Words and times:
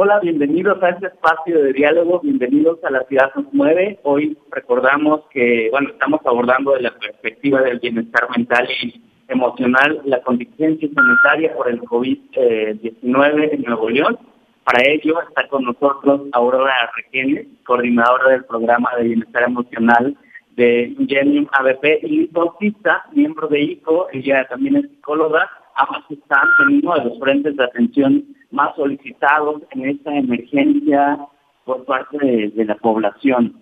Hola, 0.00 0.20
bienvenidos 0.20 0.80
a 0.80 0.90
este 0.90 1.08
espacio 1.08 1.60
de 1.60 1.72
diálogo, 1.72 2.20
bienvenidos 2.20 2.78
a 2.84 2.90
La 2.90 3.02
Ciudad 3.08 3.32
nos. 3.34 3.98
Hoy 4.04 4.38
recordamos 4.52 5.22
que, 5.28 5.70
bueno, 5.72 5.88
estamos 5.88 6.20
abordando 6.24 6.74
de 6.74 6.82
la 6.82 6.92
perspectiva 6.92 7.62
del 7.62 7.80
bienestar 7.80 8.30
mental 8.30 8.68
y 8.80 9.02
emocional 9.26 10.00
la 10.04 10.22
contingencia 10.22 10.88
sanitaria 10.94 11.52
por 11.52 11.68
el 11.68 11.80
COVID-19 11.80 13.48
en 13.54 13.62
Nuevo 13.62 13.90
León. 13.90 14.16
Para 14.62 14.88
ello 14.88 15.20
está 15.20 15.48
con 15.48 15.64
nosotros 15.64 16.28
Aurora 16.30 16.92
Requenes, 16.94 17.48
coordinadora 17.66 18.30
del 18.30 18.44
programa 18.44 18.90
de 18.98 19.02
bienestar 19.02 19.42
emocional 19.42 20.16
de 20.54 20.94
Ingenium 20.96 21.48
ABP 21.50 22.04
y 22.04 22.28
Bautista, 22.28 23.04
miembro 23.14 23.48
de 23.48 23.62
ICO, 23.62 24.06
ella 24.12 24.46
también 24.48 24.76
es 24.76 24.90
psicóloga, 24.90 25.50
ambas 25.74 26.08
están 26.08 26.46
en 26.68 26.86
uno 26.86 26.94
de 26.94 27.04
los 27.04 27.18
frentes 27.18 27.56
de 27.56 27.64
atención 27.64 28.37
más 28.50 28.74
solicitados 28.76 29.62
en 29.72 29.88
esta 29.88 30.14
emergencia 30.14 31.18
por 31.64 31.84
parte 31.84 32.18
de, 32.18 32.64
la 32.64 32.76
población. 32.76 33.60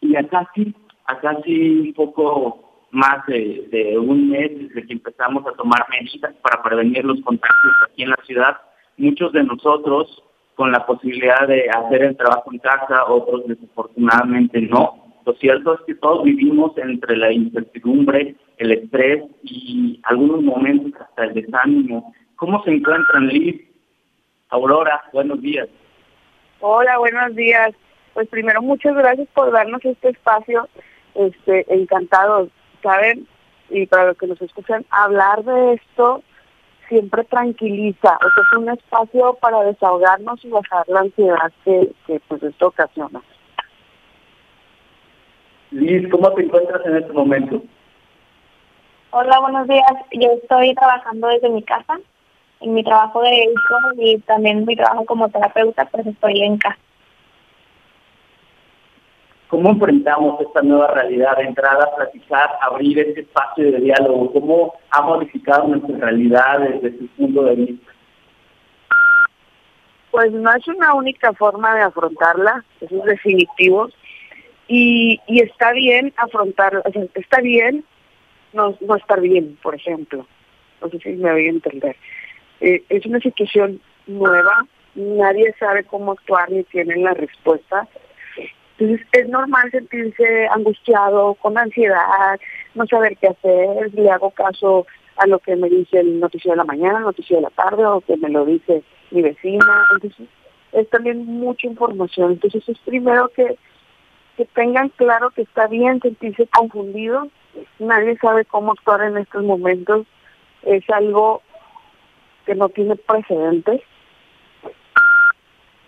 Y 0.00 0.16
acá 0.16 0.48
sí, 0.54 0.74
acá 1.06 1.36
sí 1.44 1.80
un 1.80 1.92
poco 1.94 2.86
más 2.92 3.26
de, 3.26 3.96
un 3.98 4.30
mes 4.30 4.50
desde 4.56 4.86
que 4.86 4.92
empezamos 4.94 5.46
a 5.46 5.52
tomar 5.52 5.84
medidas 5.90 6.34
para 6.42 6.62
prevenir 6.62 7.04
los 7.04 7.20
contagios 7.22 7.74
aquí 7.88 8.02
en 8.02 8.10
la 8.10 8.18
ciudad, 8.24 8.56
muchos 8.96 9.32
de 9.32 9.44
nosotros 9.44 10.22
con 10.54 10.72
la 10.72 10.84
posibilidad 10.84 11.46
de 11.48 11.68
hacer 11.70 12.02
el 12.02 12.16
trabajo 12.16 12.52
en 12.52 12.58
casa, 12.58 13.06
otros 13.06 13.46
desafortunadamente 13.46 14.60
no. 14.60 15.00
Lo 15.24 15.32
cierto 15.34 15.74
es 15.74 15.80
que 15.86 15.94
todos 15.94 16.24
vivimos 16.24 16.76
entre 16.76 17.16
la 17.16 17.32
incertidumbre, 17.32 18.36
el 18.58 18.72
estrés 18.72 19.24
y 19.42 20.00
algunos 20.04 20.42
momentos 20.42 21.00
hasta 21.00 21.24
el 21.24 21.34
desánimo. 21.34 22.12
¿Cómo 22.36 22.62
se 22.64 22.72
encuentran, 22.72 23.28
Liz? 23.28 23.69
Aurora, 24.50 25.04
buenos 25.12 25.40
días. 25.40 25.68
Hola, 26.60 26.98
buenos 26.98 27.34
días. 27.36 27.72
Pues 28.14 28.28
primero, 28.28 28.60
muchas 28.60 28.94
gracias 28.94 29.28
por 29.32 29.52
darnos 29.52 29.84
este 29.84 30.10
espacio. 30.10 30.68
Este, 31.14 31.64
encantado, 31.72 32.48
¿saben? 32.82 33.26
Y 33.68 33.86
para 33.86 34.06
los 34.06 34.18
que 34.18 34.26
nos 34.26 34.42
escuchan, 34.42 34.84
hablar 34.90 35.44
de 35.44 35.74
esto 35.74 36.22
siempre 36.88 37.24
tranquiliza. 37.24 38.16
O 38.16 38.30
sea, 38.34 38.44
es 38.52 38.58
un 38.58 38.68
espacio 38.68 39.34
para 39.40 39.62
desahogarnos 39.62 40.44
y 40.44 40.48
bajar 40.50 40.88
la 40.88 41.00
ansiedad 41.00 41.52
que, 41.64 41.92
que 42.06 42.20
pues 42.26 42.42
esto 42.42 42.66
ocasiona. 42.66 43.22
Liz, 45.70 46.10
¿cómo 46.10 46.32
te 46.32 46.42
encuentras 46.42 46.84
en 46.84 46.96
este 46.96 47.12
momento? 47.12 47.62
Hola, 49.10 49.38
buenos 49.40 49.68
días. 49.68 49.92
Yo 50.12 50.32
estoy 50.42 50.74
trabajando 50.74 51.28
desde 51.28 51.48
mi 51.48 51.62
casa 51.62 52.00
en 52.60 52.74
mi 52.74 52.84
trabajo 52.84 53.22
de 53.22 53.44
hijo 53.44 53.76
y 53.98 54.18
también 54.20 54.64
mi 54.64 54.76
trabajo 54.76 55.04
como 55.04 55.28
terapeuta, 55.28 55.86
pues 55.86 56.06
estoy 56.06 56.42
en 56.42 56.58
casa. 56.58 56.78
¿Cómo 59.48 59.70
enfrentamos 59.70 60.40
esta 60.40 60.62
nueva 60.62 60.88
realidad 60.88 61.36
de 61.36 61.44
entrada, 61.44 61.90
platicar, 61.96 62.50
abrir 62.60 63.00
este 63.00 63.22
espacio 63.22 63.72
de 63.72 63.80
diálogo? 63.80 64.32
¿Cómo 64.32 64.74
ha 64.90 65.02
modificado 65.02 65.66
nuestra 65.66 65.98
realidad 65.98 66.60
desde 66.60 66.96
su 66.98 67.08
punto 67.08 67.42
de 67.42 67.54
vista? 67.56 67.92
Pues 70.12 70.30
no 70.32 70.54
es 70.54 70.68
una 70.68 70.94
única 70.94 71.32
forma 71.32 71.74
de 71.74 71.82
afrontarla, 71.82 72.64
eso 72.80 72.96
es 72.96 73.04
definitivo. 73.04 73.88
Y, 74.68 75.20
y 75.26 75.42
está 75.42 75.72
bien 75.72 76.12
afrontarla, 76.16 76.82
o 76.84 76.92
sea, 76.92 77.02
está 77.14 77.40
bien 77.40 77.84
no, 78.52 78.76
no 78.80 78.96
estar 78.96 79.20
bien, 79.20 79.58
por 79.62 79.74
ejemplo. 79.74 80.26
No 80.80 80.88
sé 80.90 80.98
si 80.98 81.10
me 81.10 81.32
voy 81.32 81.46
a 81.46 81.50
entender. 81.50 81.96
Eh, 82.60 82.82
es 82.88 83.06
una 83.06 83.20
situación 83.20 83.80
nueva, 84.06 84.66
nadie 84.94 85.54
sabe 85.58 85.84
cómo 85.84 86.12
actuar 86.12 86.50
ni 86.50 86.64
tienen 86.64 87.04
la 87.04 87.14
respuesta. 87.14 87.88
Entonces 88.78 89.06
es 89.12 89.28
normal 89.28 89.70
sentirse 89.70 90.48
angustiado, 90.48 91.34
con 91.34 91.58
ansiedad, 91.58 92.40
no 92.74 92.86
saber 92.86 93.16
qué 93.18 93.28
hacer, 93.28 93.92
le 93.92 94.10
hago 94.10 94.30
caso 94.30 94.86
a 95.16 95.26
lo 95.26 95.38
que 95.38 95.54
me 95.54 95.68
dice 95.68 96.00
el 96.00 96.18
noticiero 96.18 96.52
de 96.52 96.58
la 96.58 96.64
mañana, 96.64 96.98
el 96.98 97.04
noticiero 97.04 97.42
de 97.42 97.48
la 97.48 97.62
tarde 97.62 97.84
o 97.84 98.00
que 98.00 98.16
me 98.16 98.30
lo 98.30 98.46
dice 98.46 98.82
mi 99.10 99.20
vecina. 99.20 99.84
Entonces 99.94 100.26
es 100.72 100.88
también 100.88 101.26
mucha 101.26 101.66
información. 101.66 102.32
Entonces 102.32 102.66
es 102.68 102.78
primero 102.78 103.28
que, 103.28 103.58
que 104.36 104.46
tengan 104.46 104.88
claro 104.90 105.30
que 105.30 105.42
está 105.42 105.66
bien 105.66 106.00
sentirse 106.00 106.46
confundido, 106.46 107.28
nadie 107.78 108.16
sabe 108.18 108.44
cómo 108.46 108.72
actuar 108.72 109.02
en 109.02 109.18
estos 109.18 109.44
momentos, 109.44 110.06
es 110.62 110.88
algo 110.90 111.42
que 112.46 112.54
no 112.54 112.68
tiene 112.68 112.96
precedentes 112.96 113.82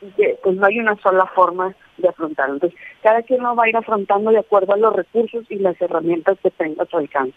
y 0.01 0.11
que 0.13 0.39
pues 0.43 0.57
no 0.57 0.67
hay 0.67 0.79
una 0.81 0.97
sola 0.97 1.27
forma 1.27 1.75
de 1.97 2.09
afrontarlo. 2.09 2.55
Entonces, 2.55 2.79
cada 3.03 3.23
quien 3.23 3.43
lo 3.43 3.55
va 3.55 3.65
a 3.65 3.69
ir 3.69 3.77
afrontando 3.77 4.31
de 4.31 4.39
acuerdo 4.39 4.73
a 4.73 4.77
los 4.77 4.95
recursos 4.95 5.45
y 5.49 5.57
las 5.57 5.81
herramientas 5.81 6.39
que 6.43 6.51
tenga 6.51 6.83
a 6.83 6.87
su 6.87 6.99
alcance. 6.99 7.37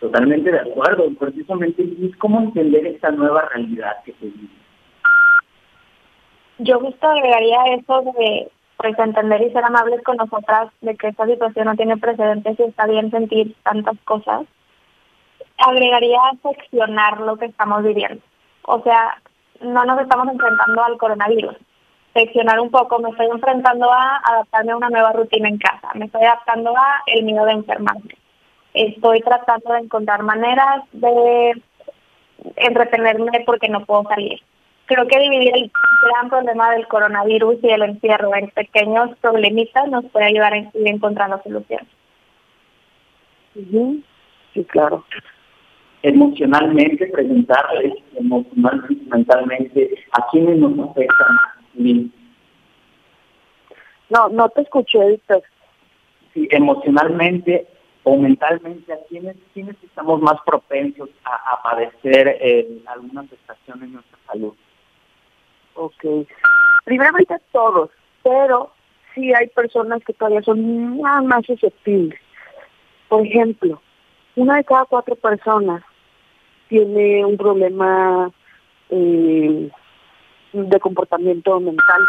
Totalmente 0.00 0.50
de 0.50 0.60
acuerdo. 0.60 1.04
Precisamente, 1.18 1.84
¿cómo 2.18 2.40
entender 2.40 2.86
esta 2.86 3.10
nueva 3.10 3.48
realidad 3.54 4.02
que 4.04 4.12
se 4.12 4.26
vive? 4.26 4.48
Yo 6.58 6.78
justo 6.78 7.06
agregaría 7.08 7.74
eso 7.74 8.02
de 8.18 8.48
pues 8.76 8.98
entender 8.98 9.42
y 9.42 9.50
ser 9.50 9.64
amables 9.64 10.02
con 10.02 10.16
nosotras 10.16 10.70
de 10.80 10.94
que 10.96 11.08
esta 11.08 11.26
situación 11.26 11.66
no 11.66 11.76
tiene 11.76 11.96
precedentes 11.96 12.58
y 12.58 12.62
está 12.64 12.86
bien 12.86 13.10
sentir 13.10 13.54
tantas 13.62 13.96
cosas 14.04 14.42
agregaría 15.58 16.20
seccionar 16.42 17.20
lo 17.20 17.36
que 17.36 17.46
estamos 17.46 17.82
viviendo. 17.82 18.22
O 18.62 18.82
sea, 18.82 19.18
no 19.60 19.84
nos 19.84 20.00
estamos 20.00 20.28
enfrentando 20.28 20.82
al 20.82 20.98
coronavirus. 20.98 21.56
Seccionar 22.12 22.60
un 22.60 22.70
poco, 22.70 22.98
me 23.00 23.10
estoy 23.10 23.26
enfrentando 23.26 23.90
a 23.92 24.18
adaptarme 24.24 24.72
a 24.72 24.76
una 24.76 24.88
nueva 24.88 25.12
rutina 25.12 25.48
en 25.48 25.58
casa, 25.58 25.90
me 25.94 26.06
estoy 26.06 26.22
adaptando 26.22 26.70
a 26.76 27.02
el 27.06 27.24
miedo 27.24 27.44
de 27.44 27.52
enfermarme. 27.52 28.16
Estoy 28.72 29.20
tratando 29.20 29.72
de 29.72 29.80
encontrar 29.80 30.22
maneras 30.22 30.82
de 30.92 31.60
entretenerme 32.56 33.42
porque 33.46 33.68
no 33.68 33.84
puedo 33.84 34.04
salir. 34.04 34.40
Creo 34.86 35.06
que 35.06 35.18
dividir 35.18 35.56
el 35.56 35.72
gran 36.08 36.28
problema 36.28 36.70
del 36.72 36.86
coronavirus 36.86 37.56
y 37.62 37.70
el 37.70 37.82
encierro 37.82 38.34
en 38.36 38.50
pequeños 38.50 39.16
problemitas 39.20 39.88
nos 39.88 40.04
puede 40.06 40.26
ayudar 40.26 40.52
a 40.52 40.58
ir 40.58 40.70
encontrando 40.74 41.40
soluciones. 41.42 41.88
Sí, 43.54 44.64
claro 44.68 45.04
emocionalmente, 46.04 47.06
preguntarles 47.06 47.94
emocionalmente, 48.14 49.04
mentalmente, 49.10 49.94
a 50.12 50.26
quiénes 50.30 50.58
nos 50.58 50.90
afectan. 50.90 52.12
No, 54.10 54.28
no 54.28 54.48
te 54.50 54.60
escuché, 54.60 54.98
Víctor. 55.08 55.42
Sí, 56.34 56.46
emocionalmente 56.50 57.66
o 58.02 58.18
mentalmente, 58.18 58.92
¿a 58.92 58.98
quiénes, 59.08 59.36
quiénes 59.54 59.82
estamos 59.82 60.20
más 60.20 60.36
propensos 60.44 61.08
a, 61.24 61.62
padecer 61.62 62.36
eh, 62.38 62.82
alguna 62.86 63.22
afectación 63.22 63.82
en 63.82 63.94
nuestra 63.94 64.18
salud? 64.26 64.52
Ok. 65.74 66.04
Primeramente 66.84 67.32
a 67.32 67.40
todos, 67.50 67.88
pero 68.22 68.72
sí 69.14 69.32
hay 69.32 69.46
personas 69.48 70.04
que 70.04 70.12
todavía 70.12 70.42
son 70.42 71.00
más, 71.00 71.24
más 71.24 71.46
susceptibles. 71.46 72.20
Por 73.08 73.26
ejemplo, 73.26 73.80
una 74.36 74.56
de 74.56 74.64
cada 74.64 74.84
cuatro 74.84 75.14
personas 75.14 75.82
tiene 76.74 77.24
un 77.24 77.36
problema 77.36 78.32
eh, 78.90 79.70
de 80.52 80.80
comportamiento 80.80 81.60
mental. 81.60 82.02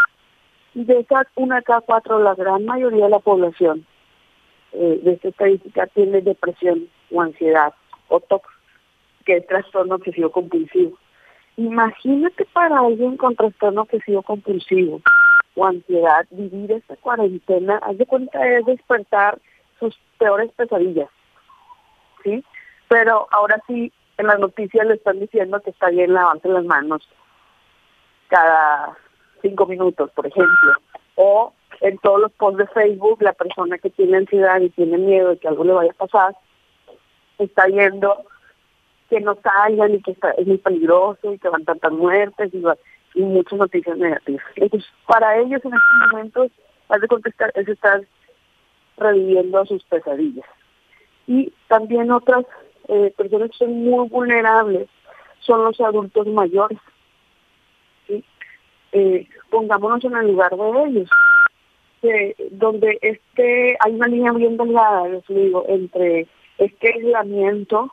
De 0.74 1.02
esas 1.02 1.28
una 1.36 1.62
cada 1.62 1.82
cuatro, 1.82 2.18
la 2.18 2.34
gran 2.34 2.66
mayoría 2.66 3.04
de 3.04 3.12
la 3.12 3.20
población 3.20 3.86
eh, 4.72 5.00
de 5.04 5.14
esta 5.14 5.28
estadística 5.28 5.86
tiene 5.86 6.22
depresión 6.22 6.90
o 7.12 7.22
ansiedad 7.22 7.76
o 8.08 8.20
TOC, 8.20 8.44
que 9.24 9.38
es 9.38 9.46
trastorno 9.46 9.96
obsesivo 9.96 10.32
compulsivo. 10.32 10.98
Imagínate 11.58 12.46
para 12.46 12.80
alguien 12.80 13.18
con 13.18 13.36
trastorno 13.36 13.84
obsesivo 13.84 14.24
compulsivo 14.24 15.00
o 15.54 15.64
ansiedad 15.64 16.26
vivir 16.32 16.72
esta 16.72 16.96
cuarentena, 16.96 17.78
haz 17.84 18.00
de 18.00 18.08
cuenta 18.08 18.40
es 18.48 18.66
despertar 18.66 19.38
sus 19.80 19.96
peores 20.18 20.52
pesadillas, 20.54 21.10
¿sí? 22.24 22.44
Pero 22.88 23.28
ahora 23.30 23.62
sí 23.68 23.92
en 24.18 24.28
las 24.28 24.40
noticias 24.40 24.86
le 24.88 24.96
están 24.96 25.20
diciendo 25.20 25.62
que 25.62 25.72
está 25.72 25.90
bien 25.90 26.14
lavarse 26.14 26.48
las 26.48 26.66
manos 26.66 27.08
cada 28.28 28.98
cinco 29.42 29.66
minutos, 29.66 30.12
por 30.12 30.28
ejemplo. 30.28 30.74
O 31.16 31.54
en 31.82 31.98
todos 32.00 32.22
los 32.22 32.32
posts 32.34 32.58
de 32.58 32.68
Facebook, 32.68 33.22
la 33.22 33.34
persona 33.34 33.78
que 33.78 33.90
tiene 33.90 34.18
ansiedad 34.18 34.60
y 34.62 34.70
tiene 34.70 34.98
miedo 34.98 35.30
de 35.30 35.38
que 35.38 35.48
algo 35.48 35.64
le 35.64 35.74
vaya 35.74 35.92
a 35.92 36.06
pasar, 36.06 36.36
está 37.38 37.68
viendo 37.68 38.26
que 39.10 39.20
no 39.20 39.38
salgan 39.42 39.94
y 39.94 40.02
que 40.02 40.12
está, 40.12 40.32
es 40.32 40.48
muy 40.48 40.58
peligroso 40.58 41.34
y 41.34 41.38
que 41.38 41.50
van 41.50 41.66
tantas 41.66 41.92
muertes 41.92 42.54
y, 42.54 42.64
y 43.14 43.22
muchas 43.22 43.60
noticias 43.60 43.98
negativas. 43.98 44.46
Entonces, 44.56 44.90
para 45.06 45.38
ellos 45.38 45.64
en 45.64 45.74
estos 45.74 46.12
momentos, 46.12 46.52
has 46.90 47.02
de 47.02 47.08
contestar, 47.08 47.52
es 47.56 47.68
estar 47.68 48.02
reviviendo 48.98 49.66
sus 49.66 49.84
pesadillas. 49.84 50.46
Y 51.28 51.54
también 51.68 52.12
otras 52.12 52.46
eh, 52.88 53.14
personas 53.18 53.52
que 53.52 53.58
son 53.58 53.84
muy 53.84 54.08
vulnerables 54.10 54.88
son 55.40 55.64
los 55.64 55.80
adultos 55.80 56.28
mayores. 56.28 56.80
eh, 58.92 59.28
pongámonos 59.50 60.04
en 60.06 60.16
el 60.16 60.28
lugar 60.28 60.56
de 60.56 60.84
ellos. 60.86 61.10
Donde 62.52 63.00
este 63.02 63.76
hay 63.80 63.94
una 63.94 64.08
línea 64.08 64.32
bien 64.32 64.58
delgada, 64.58 65.08
les 65.08 65.26
digo, 65.28 65.66
entre 65.68 66.28
este 66.60 66.94
aislamiento 66.94 67.92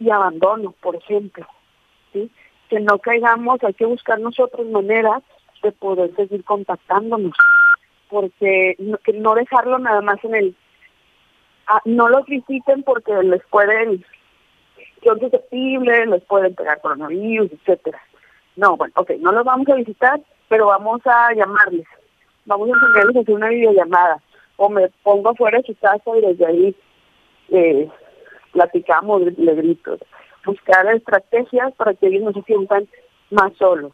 y 0.00 0.10
abandono, 0.10 0.74
por 0.80 0.96
ejemplo. 0.96 1.46
Que 2.12 2.80
no 2.80 2.98
caigamos, 2.98 3.62
hay 3.62 3.74
que 3.74 3.86
buscar 3.86 4.18
nosotros 4.20 4.66
maneras 4.66 5.22
de 5.62 5.72
poder 5.72 6.14
seguir 6.16 6.44
contactándonos, 6.44 7.34
porque 8.08 8.76
que 9.04 9.12
no 9.14 9.34
dejarlo 9.34 9.78
nada 9.78 10.00
más 10.00 10.22
en 10.24 10.34
el... 10.34 10.56
Ah, 11.70 11.82
no 11.84 12.08
los 12.08 12.24
visiten 12.24 12.82
porque 12.82 13.12
les 13.22 13.44
pueden, 13.50 14.02
son 15.04 15.20
susceptibles, 15.20 16.08
les 16.08 16.24
pueden 16.24 16.54
pegar 16.54 16.80
coronavirus, 16.80 17.52
etcétera. 17.52 18.00
No, 18.56 18.76
bueno, 18.78 18.94
ok, 18.96 19.10
no 19.20 19.32
los 19.32 19.44
vamos 19.44 19.68
a 19.68 19.74
visitar, 19.74 20.18
pero 20.48 20.68
vamos 20.68 21.02
a 21.04 21.34
llamarles. 21.34 21.86
Vamos 22.46 22.70
a 22.70 22.72
enseñarles 22.72 23.16
a 23.16 23.20
hacer 23.20 23.34
una 23.34 23.48
videollamada. 23.48 24.22
O 24.56 24.70
me 24.70 24.88
pongo 25.02 25.28
afuera 25.28 25.58
de 25.58 25.64
su 25.64 25.76
casa 25.76 26.16
y 26.16 26.20
desde 26.22 26.46
ahí 26.46 26.76
eh, 27.50 27.88
platicamos, 28.52 29.22
le 29.36 29.54
grito. 29.54 29.98
Buscar 30.46 30.86
estrategias 30.94 31.74
para 31.74 31.92
que 31.92 32.06
ellos 32.06 32.22
no 32.22 32.32
se 32.32 32.42
sientan 32.42 32.88
más 33.30 33.52
solos. 33.58 33.92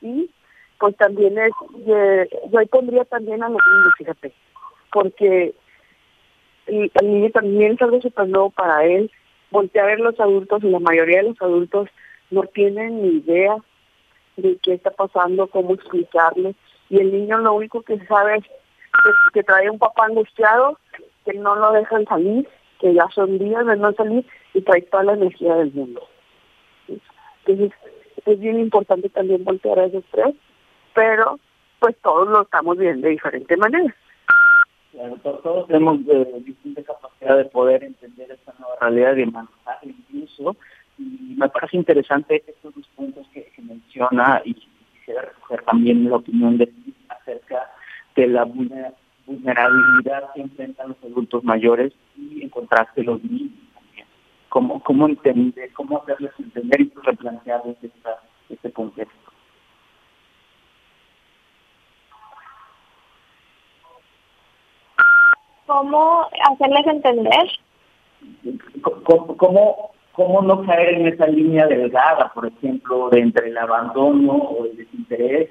Y 0.00 0.30
pues 0.78 0.96
también 0.96 1.36
es, 1.36 1.50
yo 1.84 2.58
ahí 2.60 2.66
pondría 2.66 3.04
también 3.06 3.42
a 3.42 3.48
los 3.48 3.60
niños, 3.60 3.94
fíjate, 3.98 4.32
porque 4.92 5.52
el, 6.68 6.90
niño 7.02 7.30
también 7.30 7.72
es 7.72 7.82
algo 7.82 8.00
súper 8.00 8.28
nuevo 8.28 8.50
para 8.50 8.84
él. 8.84 9.10
Voltea 9.50 9.82
a 9.82 9.86
ver 9.86 10.00
los 10.00 10.18
adultos 10.20 10.62
y 10.62 10.68
la 10.68 10.78
mayoría 10.78 11.18
de 11.18 11.30
los 11.30 11.42
adultos 11.42 11.88
no 12.30 12.42
tienen 12.42 13.02
ni 13.02 13.18
idea 13.18 13.56
de 14.36 14.58
qué 14.62 14.74
está 14.74 14.90
pasando, 14.90 15.46
cómo 15.48 15.74
explicarle. 15.74 16.54
Y 16.90 17.00
el 17.00 17.12
niño 17.12 17.38
lo 17.38 17.54
único 17.54 17.82
que 17.82 17.98
sabe 18.06 18.36
es 18.36 18.44
que, 19.32 19.42
trae 19.42 19.70
un 19.70 19.78
papá 19.78 20.06
angustiado, 20.06 20.78
que 21.24 21.34
no 21.34 21.56
lo 21.56 21.72
dejan 21.72 22.04
salir, 22.06 22.48
que 22.80 22.94
ya 22.94 23.06
son 23.14 23.38
días 23.38 23.66
de 23.66 23.76
no 23.76 23.92
salir 23.92 24.24
y 24.54 24.60
trae 24.60 24.82
toda 24.82 25.04
la 25.04 25.12
energía 25.14 25.54
del 25.56 25.72
mundo. 25.72 26.02
Entonces, 27.46 27.72
es 28.26 28.40
bien 28.40 28.60
importante 28.60 29.08
también 29.08 29.44
voltear 29.44 29.78
a 29.78 29.86
esos 29.86 30.04
tres, 30.10 30.34
pero 30.94 31.38
pues 31.78 31.96
todos 32.02 32.28
lo 32.28 32.42
estamos 32.42 32.76
viendo 32.76 33.06
de 33.06 33.12
diferente 33.12 33.56
manera. 33.56 33.94
Todos 35.22 35.66
tenemos 35.68 36.00
eh, 36.08 36.42
distinta 36.44 36.82
capacidad 36.82 37.36
de 37.36 37.44
poder 37.44 37.84
entender 37.84 38.30
esta 38.30 38.52
nueva 38.58 38.74
realidad 38.80 39.16
y 39.16 39.26
manejar 39.26 39.78
incluso 39.82 40.56
y 40.98 41.34
me 41.36 41.48
parece 41.48 41.76
interesante 41.76 42.42
estos 42.46 42.74
dos 42.74 42.86
puntos 42.96 43.26
que, 43.32 43.48
menciona 43.62 44.42
y 44.44 44.54
quisiera 44.54 45.22
recoger 45.22 45.62
también 45.62 46.08
la 46.08 46.16
opinión 46.16 46.58
de 46.58 46.72
acerca 47.08 47.70
de 48.16 48.26
la 48.26 48.44
vulnerabilidad 48.44 50.32
que 50.34 50.40
enfrentan 50.40 50.88
los 50.88 50.96
adultos 51.04 51.44
mayores 51.44 51.92
y 52.16 52.42
en 52.42 52.48
contraste 52.48 53.02
los 53.02 53.22
niños 53.22 53.52
también. 53.74 54.06
¿Cómo, 54.48 54.82
cómo 54.82 55.06
entender, 55.06 55.72
cómo 55.72 55.98
hacerles 56.00 56.32
entender 56.38 56.80
y 56.80 56.92
replantearles 57.02 57.76
esta, 57.82 58.20
este 58.48 58.72
contexto? 58.72 59.17
¿Cómo 65.68 66.26
hacerles 66.50 66.86
entender? 66.88 67.48
¿Cómo, 68.82 69.36
cómo 69.36 69.90
cómo 70.18 70.42
no 70.42 70.66
caer 70.66 70.94
en 70.94 71.06
esa 71.06 71.28
línea 71.28 71.68
delgada, 71.68 72.32
por 72.34 72.44
ejemplo, 72.44 73.08
de 73.08 73.20
entre 73.20 73.50
el 73.50 73.56
abandono 73.56 74.32
o 74.32 74.64
el 74.64 74.76
desinterés 74.76 75.48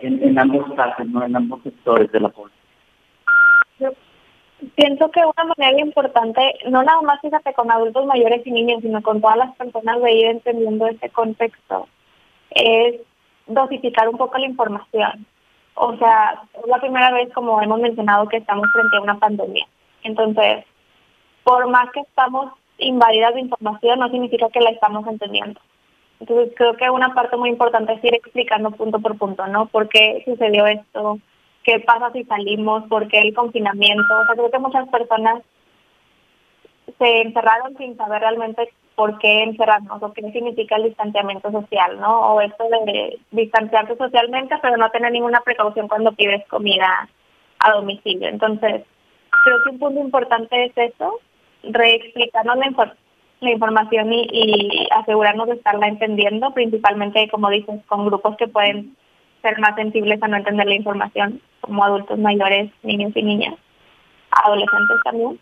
en, 0.00 0.38
ambos 0.38 0.72
casos, 0.74 1.06
¿no? 1.08 1.22
en 1.22 1.36
ambos 1.36 1.62
sectores 1.62 2.10
de 2.10 2.20
la 2.20 2.30
población. 2.30 2.58
Pienso 4.76 5.10
que 5.10 5.20
una 5.20 5.54
manera 5.54 5.78
importante, 5.78 6.40
no 6.70 6.82
nada 6.82 7.02
más 7.02 7.20
fíjate 7.20 7.52
con 7.52 7.70
adultos 7.70 8.06
mayores 8.06 8.46
y 8.46 8.50
niños, 8.50 8.80
sino 8.80 9.02
con 9.02 9.20
todas 9.20 9.36
las 9.36 9.54
personas 9.56 10.00
de 10.00 10.12
ir 10.12 10.26
entendiendo 10.28 10.86
este 10.86 11.10
contexto, 11.10 11.88
es 12.50 12.98
dosificar 13.46 14.08
un 14.08 14.16
poco 14.16 14.38
la 14.38 14.46
información. 14.46 15.26
O 15.74 15.96
sea, 15.96 16.42
es 16.54 16.66
la 16.66 16.80
primera 16.80 17.12
vez, 17.12 17.32
como 17.32 17.60
hemos 17.62 17.80
mencionado, 17.80 18.28
que 18.28 18.38
estamos 18.38 18.66
frente 18.72 18.96
a 18.96 19.00
una 19.00 19.18
pandemia. 19.18 19.66
Entonces, 20.02 20.64
por 21.44 21.68
más 21.68 21.90
que 21.92 22.00
estamos 22.00 22.52
invadidas 22.78 23.34
de 23.34 23.40
información 23.40 23.98
no 24.00 24.08
significa 24.10 24.48
que 24.50 24.60
la 24.60 24.70
estamos 24.70 25.06
entendiendo. 25.06 25.60
Entonces 26.20 26.52
creo 26.56 26.76
que 26.76 26.88
una 26.88 27.14
parte 27.14 27.36
muy 27.36 27.50
importante 27.50 27.94
es 27.94 28.04
ir 28.04 28.14
explicando 28.14 28.70
punto 28.70 29.00
por 29.00 29.18
punto, 29.18 29.46
¿no? 29.48 29.66
¿Por 29.66 29.88
qué 29.88 30.22
sucedió 30.24 30.66
esto? 30.66 31.18
¿Qué 31.64 31.80
pasa 31.80 32.12
si 32.12 32.24
salimos? 32.24 32.84
¿Por 32.84 33.08
qué 33.08 33.20
el 33.20 33.34
confinamiento? 33.34 34.20
O 34.20 34.26
sea, 34.26 34.34
creo 34.34 34.50
que 34.50 34.58
muchas 34.58 34.88
personas 34.88 35.42
se 36.98 37.22
encerraron 37.22 37.76
sin 37.76 37.96
saber 37.96 38.20
realmente 38.20 38.72
por 38.94 39.18
qué 39.18 39.42
encerrarnos 39.42 40.02
o 40.02 40.12
qué 40.12 40.22
significa 40.32 40.76
el 40.76 40.84
distanciamiento 40.84 41.50
social, 41.50 41.98
¿no? 42.00 42.34
O 42.34 42.40
esto 42.40 42.64
de 42.86 43.18
distanciarse 43.30 43.96
socialmente 43.96 44.56
pero 44.60 44.76
no 44.76 44.90
tener 44.90 45.12
ninguna 45.12 45.40
precaución 45.40 45.88
cuando 45.88 46.12
pides 46.12 46.46
comida 46.48 47.08
a 47.60 47.72
domicilio. 47.72 48.28
Entonces, 48.28 48.84
creo 49.44 49.56
que 49.64 49.70
un 49.70 49.78
punto 49.78 50.00
importante 50.00 50.66
es 50.66 50.72
eso, 50.76 51.20
reexplicarnos 51.62 52.56
la, 52.56 52.94
la 53.40 53.50
información 53.50 54.12
y, 54.12 54.86
asegurarnos 54.90 55.46
de 55.48 55.54
estarla 55.54 55.88
entendiendo, 55.88 56.52
principalmente, 56.52 57.28
como 57.30 57.50
dices, 57.50 57.80
con 57.86 58.06
grupos 58.06 58.36
que 58.36 58.48
pueden 58.48 58.96
ser 59.42 59.58
más 59.58 59.74
sensibles 59.74 60.22
a 60.22 60.28
no 60.28 60.36
entender 60.36 60.66
la 60.66 60.74
información, 60.74 61.40
como 61.60 61.84
adultos 61.84 62.18
mayores, 62.18 62.70
niños 62.82 63.12
y 63.14 63.22
niñas, 63.22 63.54
adolescentes 64.30 64.96
también. 65.04 65.38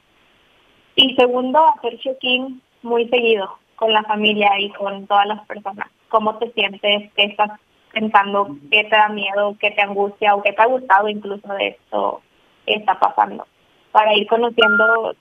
Y 0.97 1.14
segundo, 1.17 1.67
hacer 1.76 1.99
check-in 1.99 2.61
muy 2.82 3.09
seguido 3.09 3.59
con 3.77 3.93
la 3.93 4.03
familia 4.05 4.50
y 4.59 4.71
con 4.71 5.06
todas 5.06 5.27
las 5.27 5.47
personas. 5.47 5.88
¿Cómo 6.09 6.37
te 6.38 6.50
sientes? 6.52 7.12
¿Qué 7.14 7.25
estás 7.25 7.50
pensando? 7.93 8.57
¿Qué 8.71 8.85
te 8.85 8.97
da 8.97 9.09
miedo? 9.09 9.57
¿Qué 9.59 9.71
te 9.71 9.83
angustia? 9.83 10.35
¿O 10.35 10.43
qué 10.43 10.52
te 10.52 10.62
ha 10.62 10.66
gustado 10.66 11.09
incluso 11.09 11.49
de 11.54 11.69
esto 11.69 12.21
que 12.66 12.75
está 12.75 12.99
pasando? 12.99 13.47
Para 13.93 14.14
ir 14.14 14.26
conociendo 14.26 15.14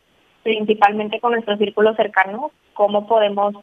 principalmente 0.43 1.19
con 1.19 1.31
nuestro 1.31 1.57
círculo 1.57 1.93
cercano, 1.95 2.51
cómo 2.73 3.07
podemos 3.07 3.55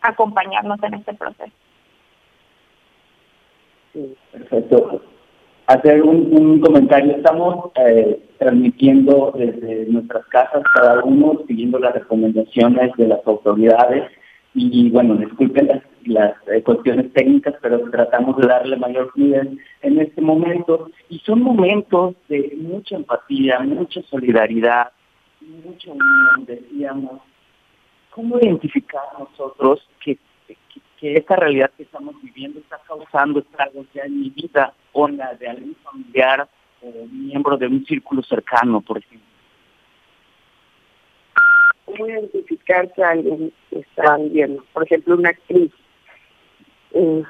acompañarnos 0.00 0.82
en 0.82 0.94
este 0.94 1.14
proceso. 1.14 1.52
perfecto. 4.32 5.02
Hacer 5.70 6.02
un, 6.02 6.58
comentario. 6.60 7.12
Estamos 7.14 7.70
eh, 7.76 8.20
transmitiendo 8.40 9.32
desde 9.36 9.86
nuestras 9.86 10.26
casas 10.26 10.64
cada 10.74 11.04
uno, 11.04 11.42
siguiendo 11.46 11.78
las 11.78 11.94
recomendaciones 11.94 12.90
de 12.96 13.06
las 13.06 13.24
autoridades. 13.24 14.10
Y 14.52 14.90
bueno, 14.90 15.14
disculpen 15.14 15.68
las, 15.68 15.82
las 16.06 16.32
eh, 16.48 16.60
cuestiones 16.64 17.12
técnicas, 17.12 17.54
pero 17.62 17.88
tratamos 17.88 18.36
de 18.38 18.48
darle 18.48 18.76
mayor 18.78 19.12
fluidez 19.12 19.46
en 19.82 20.00
este 20.00 20.20
momento. 20.20 20.90
Y 21.08 21.20
son 21.20 21.40
momentos 21.40 22.16
de 22.28 22.52
mucha 22.60 22.96
empatía, 22.96 23.60
mucha 23.60 24.02
solidaridad, 24.10 24.88
mucho 25.40 25.94
decíamos, 26.48 27.20
¿cómo 28.10 28.40
identificar 28.40 29.04
nosotros 29.16 29.88
que, 30.04 30.18
que, 31.00 31.16
esta 31.16 31.36
realidad 31.36 31.70
que 31.76 31.84
estamos 31.84 32.14
viviendo 32.22 32.60
está 32.60 32.78
causando 32.86 33.40
estragos 33.40 33.86
ya 33.94 34.02
en 34.02 34.20
mi 34.20 34.30
vida 34.30 34.72
o 34.92 35.08
en 35.08 35.16
la 35.16 35.34
de 35.34 35.48
algún 35.48 35.74
familiar 35.76 36.48
o 36.82 37.06
miembro 37.06 37.56
de 37.56 37.66
un 37.66 37.84
círculo 37.84 38.22
cercano, 38.22 38.80
por 38.80 38.98
ejemplo? 38.98 39.28
¿Cómo 41.84 42.06
identificar 42.06 42.92
que 42.92 43.02
alguien 43.02 43.52
está 43.70 44.16
viviendo? 44.16 44.64
Por 44.72 44.84
ejemplo, 44.84 45.16
una 45.16 45.30
actriz. 45.30 45.72
Eh, 46.92 47.22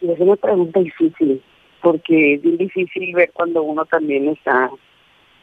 es 0.00 0.20
una 0.20 0.36
pregunta 0.36 0.80
difícil, 0.80 1.42
porque 1.82 2.34
es 2.34 2.42
bien 2.42 2.56
difícil 2.56 3.14
ver 3.14 3.30
cuando 3.32 3.62
uno 3.62 3.84
también 3.84 4.28
está 4.28 4.70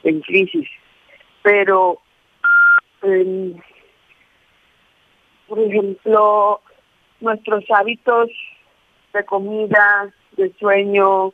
en 0.03 0.19
crisis 0.21 0.67
pero 1.43 1.99
em, 3.03 3.53
por 5.47 5.59
ejemplo 5.59 6.61
nuestros 7.19 7.63
hábitos 7.71 8.29
de 9.13 9.25
comida, 9.25 10.13
de 10.37 10.51
sueño, 10.59 11.33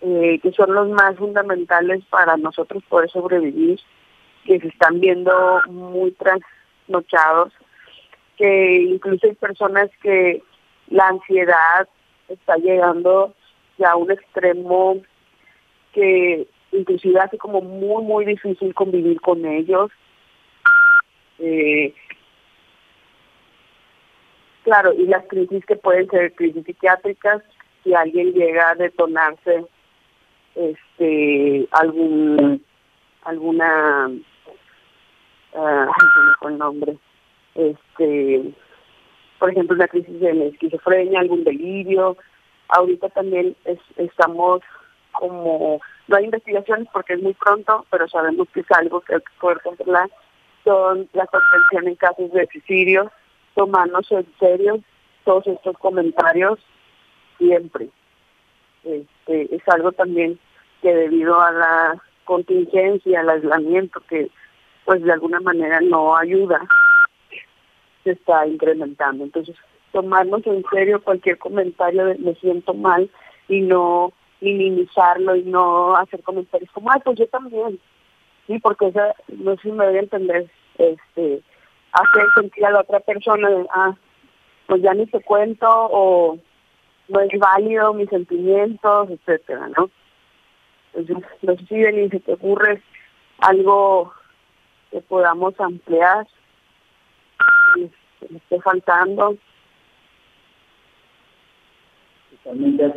eh, 0.00 0.38
que 0.42 0.52
son 0.52 0.74
los 0.74 0.88
más 0.90 1.16
fundamentales 1.16 2.04
para 2.10 2.36
nosotros 2.36 2.82
poder 2.88 3.10
sobrevivir, 3.10 3.80
que 4.44 4.60
se 4.60 4.68
están 4.68 5.00
viendo 5.00 5.60
muy 5.66 6.12
trasnochados, 6.12 7.52
que 8.36 8.82
incluso 8.82 9.26
hay 9.26 9.34
personas 9.34 9.90
que 10.02 10.42
la 10.88 11.08
ansiedad 11.08 11.88
está 12.28 12.56
llegando 12.56 13.34
ya 13.78 13.92
a 13.92 13.96
un 13.96 14.10
extremo 14.10 15.00
que 15.92 16.46
inclusive 16.72 17.20
hace 17.20 17.38
como 17.38 17.60
muy, 17.60 18.02
muy 18.02 18.24
difícil 18.24 18.74
convivir 18.74 19.20
con 19.20 19.44
ellos. 19.46 19.90
Eh, 21.38 21.94
Claro, 24.64 24.94
y 24.94 25.06
las 25.06 25.26
crisis 25.26 25.64
que 25.66 25.76
pueden 25.76 26.08
ser 26.08 26.34
crisis 26.34 26.64
psiquiátricas, 26.64 27.42
si 27.84 27.94
alguien 27.94 28.32
llega 28.32 28.70
a 28.70 28.74
detonarse 28.74 29.66
este 30.54 31.68
algún 31.72 32.64
alguna 33.24 34.10
uh, 35.52 36.48
el 36.48 36.58
nombre 36.58 36.96
este 37.54 38.54
por 39.38 39.50
ejemplo 39.50 39.76
una 39.76 39.88
crisis 39.88 40.18
de 40.20 40.48
esquizofrenia 40.48 41.20
algún 41.20 41.44
delirio. 41.44 42.16
Ahorita 42.68 43.10
también 43.10 43.54
estamos 43.96 44.62
como 45.12 45.80
no 46.08 46.16
hay 46.16 46.24
investigaciones 46.24 46.88
porque 46.90 47.14
es 47.14 47.22
muy 47.22 47.34
pronto 47.34 47.84
pero 47.90 48.08
sabemos 48.08 48.48
que 48.54 48.60
es 48.60 48.72
algo 48.72 49.02
que 49.02 49.16
hay 49.16 49.20
que 49.20 49.40
poder 49.40 49.60
controlar. 49.60 50.08
Son 50.64 51.06
la 51.12 51.26
contención 51.26 51.88
en 51.88 51.96
casos 51.96 52.32
de 52.32 52.48
suicidio 52.50 53.12
tomarnos 53.54 54.10
en 54.12 54.26
serio 54.38 54.80
todos 55.24 55.46
estos 55.46 55.76
comentarios 55.78 56.58
siempre 57.38 57.88
este, 58.84 59.54
es 59.54 59.62
algo 59.68 59.92
también 59.92 60.38
que 60.82 60.94
debido 60.94 61.40
a 61.40 61.50
la 61.50 62.02
contingencia, 62.24 63.20
al 63.20 63.30
aislamiento 63.30 64.00
que 64.08 64.30
pues 64.84 65.02
de 65.02 65.12
alguna 65.12 65.40
manera 65.40 65.80
no 65.80 66.14
ayuda, 66.14 66.60
se 68.02 68.12
está 68.12 68.46
incrementando. 68.46 69.24
Entonces, 69.24 69.56
tomarnos 69.92 70.46
en 70.46 70.62
serio 70.70 71.02
cualquier 71.02 71.38
comentario 71.38 72.04
de 72.04 72.18
me 72.18 72.34
siento 72.34 72.74
mal 72.74 73.10
y 73.48 73.62
no 73.62 74.12
minimizarlo 74.42 75.36
y 75.36 75.44
no 75.44 75.96
hacer 75.96 76.22
comentarios 76.22 76.70
como, 76.72 76.90
ay, 76.90 77.00
pues 77.02 77.18
yo 77.18 77.26
también. 77.28 77.80
Sí, 78.46 78.58
porque 78.58 78.88
esa, 78.88 79.14
no 79.28 79.56
sé 79.56 79.62
si 79.62 79.72
me 79.72 79.86
voy 79.86 79.96
a 79.96 80.00
entender, 80.00 80.50
este, 80.76 81.40
hacer 81.94 82.26
sentir 82.34 82.66
a 82.66 82.70
la 82.70 82.80
otra 82.80 83.00
persona, 83.00 83.48
de, 83.48 83.66
ah, 83.74 83.94
pues 84.66 84.82
ya 84.82 84.92
ni 84.94 85.06
te 85.06 85.20
cuento 85.20 85.66
o 85.68 86.38
no 87.08 87.20
es 87.20 87.38
válido 87.38 87.94
mis 87.94 88.08
sentimientos, 88.08 89.10
etcétera, 89.10 89.68
¿no? 89.76 89.90
Entonces, 90.94 91.28
no 91.42 91.56
sé 91.56 91.66
si 91.66 92.08
se 92.08 92.20
te 92.20 92.32
ocurre 92.32 92.82
algo 93.38 94.12
que 94.90 95.00
podamos 95.00 95.58
ampliar, 95.60 96.26
que 97.74 97.90
me 98.30 98.38
esté 98.38 98.60
faltando. 98.60 99.36
Totalmente. 102.42 102.92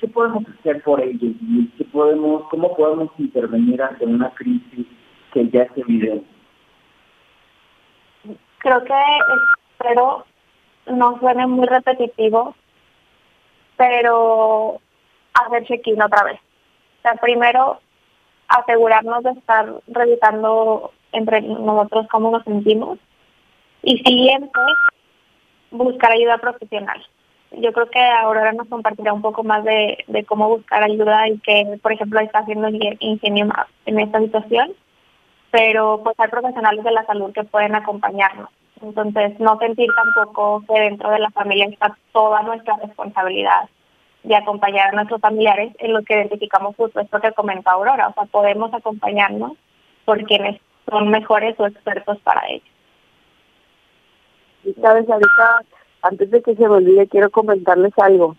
¿Qué, 0.00 0.08
podemos 0.08 0.44
hacer 0.58 0.82
por 0.82 1.00
ellos? 1.00 1.34
¿Qué 1.76 1.84
podemos, 1.84 2.48
¿Cómo 2.50 2.76
podemos 2.76 3.10
intervenir 3.18 3.82
ante 3.82 4.04
una 4.04 4.30
crisis 4.34 4.86
que 5.32 5.48
ya 5.48 5.62
es 5.62 5.70
evidente? 5.76 6.37
Creo 8.58 8.84
que 8.84 8.94
espero 9.72 10.24
no 10.86 11.18
suene 11.18 11.46
muy 11.46 11.66
repetitivo, 11.66 12.54
pero 13.76 14.80
hacer 15.34 15.64
check-in 15.66 16.02
otra 16.02 16.24
vez. 16.24 16.40
O 16.98 17.02
sea, 17.02 17.14
primero 17.14 17.80
asegurarnos 18.48 19.22
de 19.22 19.30
estar 19.30 19.72
revisando 19.88 20.92
entre 21.12 21.42
nosotros 21.42 22.06
cómo 22.10 22.30
nos 22.30 22.44
sentimos 22.44 22.98
y 23.82 23.98
siguiente 23.98 24.60
buscar 25.70 26.12
ayuda 26.12 26.38
profesional. 26.38 27.04
Yo 27.52 27.72
creo 27.72 27.88
que 27.88 28.00
Aurora 28.00 28.52
nos 28.52 28.68
compartirá 28.68 29.12
un 29.12 29.22
poco 29.22 29.42
más 29.42 29.64
de, 29.64 30.04
de 30.06 30.24
cómo 30.24 30.48
buscar 30.48 30.82
ayuda 30.82 31.28
y 31.28 31.38
que, 31.38 31.78
por 31.82 31.92
ejemplo, 31.92 32.20
está 32.20 32.40
haciendo 32.40 32.68
ingenio 32.68 33.48
en 33.86 34.00
esta 34.00 34.18
situación, 34.20 34.74
pero 35.50 36.00
pues 36.02 36.14
hay 36.18 36.28
profesionales 36.28 36.84
de 36.84 36.90
la 36.90 37.04
salud 37.06 37.32
que 37.32 37.44
pueden 37.44 37.74
acompañarnos. 37.74 38.50
Entonces, 38.80 39.38
no 39.40 39.58
sentir 39.58 39.88
tampoco 39.94 40.62
que 40.68 40.80
dentro 40.80 41.10
de 41.10 41.18
la 41.18 41.30
familia 41.30 41.66
está 41.66 41.96
toda 42.12 42.42
nuestra 42.42 42.76
responsabilidad 42.76 43.68
de 44.22 44.36
acompañar 44.36 44.88
a 44.88 44.92
nuestros 44.92 45.20
familiares 45.20 45.74
en 45.78 45.94
lo 45.94 46.02
que 46.02 46.14
identificamos 46.14 46.76
justo 46.76 47.00
esto 47.00 47.20
que 47.20 47.32
comenta 47.32 47.72
Aurora. 47.72 48.08
O 48.08 48.14
sea, 48.14 48.24
podemos 48.24 48.72
acompañarnos 48.72 49.52
por 50.04 50.22
quienes 50.24 50.60
son 50.88 51.08
mejores 51.08 51.58
o 51.58 51.66
expertos 51.66 52.18
para 52.20 52.46
ello. 52.48 52.64
Y 54.64 54.72
sabes, 54.74 55.08
ahorita, 55.08 55.62
antes 56.02 56.30
de 56.30 56.42
que 56.42 56.54
se 56.54 56.68
me 56.68 56.76
olvide, 56.76 57.08
quiero 57.08 57.30
comentarles 57.30 57.92
algo. 57.98 58.36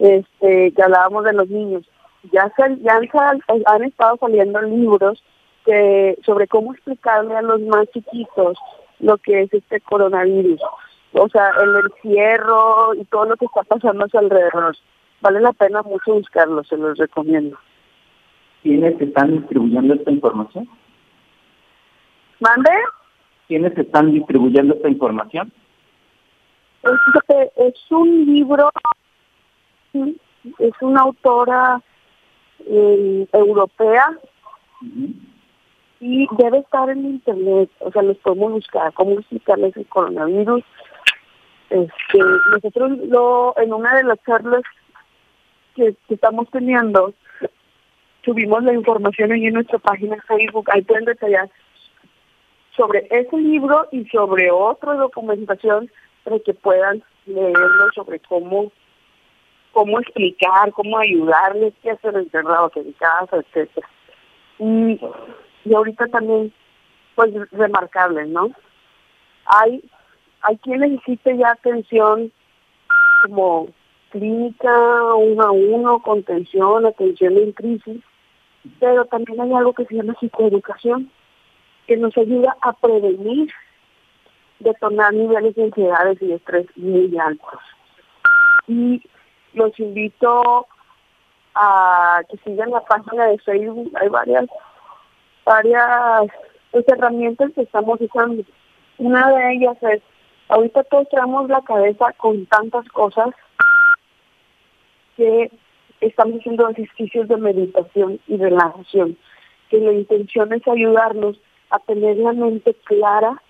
Este, 0.00 0.72
que 0.72 0.82
hablábamos 0.82 1.24
de 1.24 1.32
los 1.32 1.48
niños. 1.48 1.84
Ya, 2.32 2.52
se, 2.56 2.78
ya 2.80 2.96
han, 2.96 3.40
han 3.66 3.84
estado 3.84 4.16
saliendo 4.18 4.60
libros 4.62 5.22
que 5.64 6.18
sobre 6.24 6.46
cómo 6.46 6.72
explicarle 6.72 7.36
a 7.36 7.42
los 7.42 7.60
más 7.62 7.86
chiquitos 7.92 8.58
lo 9.00 9.18
que 9.18 9.42
es 9.42 9.52
este 9.52 9.80
coronavirus. 9.80 10.60
O 11.12 11.28
sea, 11.28 11.50
el 11.62 11.76
encierro 11.76 12.94
y 12.94 13.04
todo 13.04 13.26
lo 13.26 13.36
que 13.36 13.46
está 13.46 13.62
pasando 13.62 14.04
a 14.04 14.08
su 14.08 14.18
alrededor. 14.18 14.76
Vale 15.20 15.40
la 15.40 15.52
pena 15.52 15.82
mucho 15.82 16.14
buscarlo, 16.14 16.62
se 16.64 16.76
los 16.76 16.96
recomiendo. 16.98 17.58
¿Quiénes 18.62 19.00
están 19.00 19.32
distribuyendo 19.32 19.94
esta 19.94 20.10
información? 20.10 20.68
¿Mande? 22.40 22.70
¿Quiénes 23.48 23.76
están 23.76 24.12
distribuyendo 24.12 24.74
esta 24.74 24.88
información? 24.88 25.52
Es, 26.82 27.52
es 27.56 27.74
un 27.90 28.26
libro, 28.26 28.70
es 29.92 30.72
una 30.80 31.02
autora 31.02 31.82
eh, 32.66 33.26
europea 33.32 34.18
y 36.00 36.26
debe 36.38 36.58
estar 36.58 36.88
en 36.88 37.04
internet, 37.04 37.70
o 37.80 37.92
sea, 37.92 38.02
los 38.02 38.16
podemos 38.18 38.52
buscar, 38.52 38.92
cómo 38.94 39.12
explicarles 39.12 39.76
el 39.76 39.86
coronavirus. 39.86 40.64
Este, 41.68 42.18
nosotros 42.52 42.98
lo, 43.06 43.54
en 43.58 43.72
una 43.72 43.94
de 43.96 44.04
las 44.04 44.18
charlas 44.24 44.62
que, 45.76 45.94
estamos 46.08 46.48
teniendo, 46.50 47.12
subimos 48.24 48.64
la 48.64 48.72
información 48.72 49.30
ahí 49.30 49.46
en 49.46 49.54
nuestra 49.54 49.78
página 49.78 50.16
de 50.16 50.22
Facebook, 50.22 50.70
ahí 50.72 50.82
pueden 50.82 51.04
detallar 51.04 51.50
sobre 52.76 53.06
ese 53.10 53.36
libro 53.36 53.86
y 53.92 54.06
sobre 54.06 54.50
otra 54.50 54.94
documentación 54.94 55.90
para 56.24 56.38
que 56.38 56.54
puedan 56.54 57.02
leerlo 57.26 57.92
sobre 57.94 58.20
cómo 58.20 58.72
cómo 59.72 60.00
explicar, 60.00 60.72
cómo 60.72 60.98
ayudarles, 60.98 61.72
qué 61.82 61.92
hacer 61.92 62.16
encerrados 62.16 62.72
en 62.76 62.92
casa, 62.92 63.36
etcétera. 63.36 63.88
Y 65.64 65.74
ahorita 65.74 66.06
también, 66.08 66.52
pues 67.14 67.32
remarcable, 67.52 68.26
¿no? 68.26 68.50
Hay, 69.46 69.82
hay 70.42 70.56
quien 70.58 70.80
necesite 70.80 71.36
ya 71.36 71.52
atención 71.52 72.32
como 73.22 73.68
clínica, 74.10 75.14
uno 75.14 75.42
a 75.42 75.50
uno, 75.50 76.02
contención, 76.02 76.86
atención 76.86 77.36
en 77.36 77.52
crisis, 77.52 78.02
pero 78.78 79.04
también 79.06 79.40
hay 79.40 79.52
algo 79.52 79.72
que 79.72 79.86
se 79.86 79.94
llama 79.94 80.16
psicoeducación, 80.20 81.10
que 81.86 81.96
nos 81.96 82.16
ayuda 82.16 82.56
a 82.60 82.72
prevenir 82.72 83.52
detonar 84.60 85.12
niveles 85.12 85.54
de 85.54 85.64
ansiedades 85.64 86.20
y 86.20 86.26
de 86.26 86.34
estrés 86.34 86.66
muy 86.76 87.16
altos. 87.18 87.60
Y 88.68 89.02
los 89.54 89.78
invito 89.80 90.66
a 91.54 92.22
que 92.28 92.36
sigan 92.38 92.70
la 92.70 92.80
página 92.80 93.26
de 93.26 93.38
Facebook, 93.38 93.90
hay 94.00 94.08
varias 94.08 94.46
varias 95.44 96.30
pues, 96.70 96.84
herramientas 96.88 97.50
que 97.54 97.62
estamos 97.62 98.00
usando. 98.00 98.42
Una 98.98 99.30
de 99.30 99.52
ellas 99.54 99.76
es, 99.82 100.02
ahorita 100.48 100.84
todos 100.84 101.08
tenemos 101.08 101.48
la 101.48 101.62
cabeza 101.62 102.12
con 102.18 102.46
tantas 102.46 102.86
cosas 102.88 103.28
que 105.16 105.50
estamos 106.00 106.40
haciendo 106.40 106.68
ejercicios 106.68 107.28
de 107.28 107.36
meditación 107.36 108.20
y 108.26 108.36
relajación, 108.36 109.16
que 109.68 109.78
la 109.78 109.92
intención 109.92 110.52
es 110.52 110.66
ayudarnos 110.66 111.38
a 111.70 111.78
tener 111.80 112.16
la 112.16 112.32
mente 112.32 112.74
clara 112.84 113.40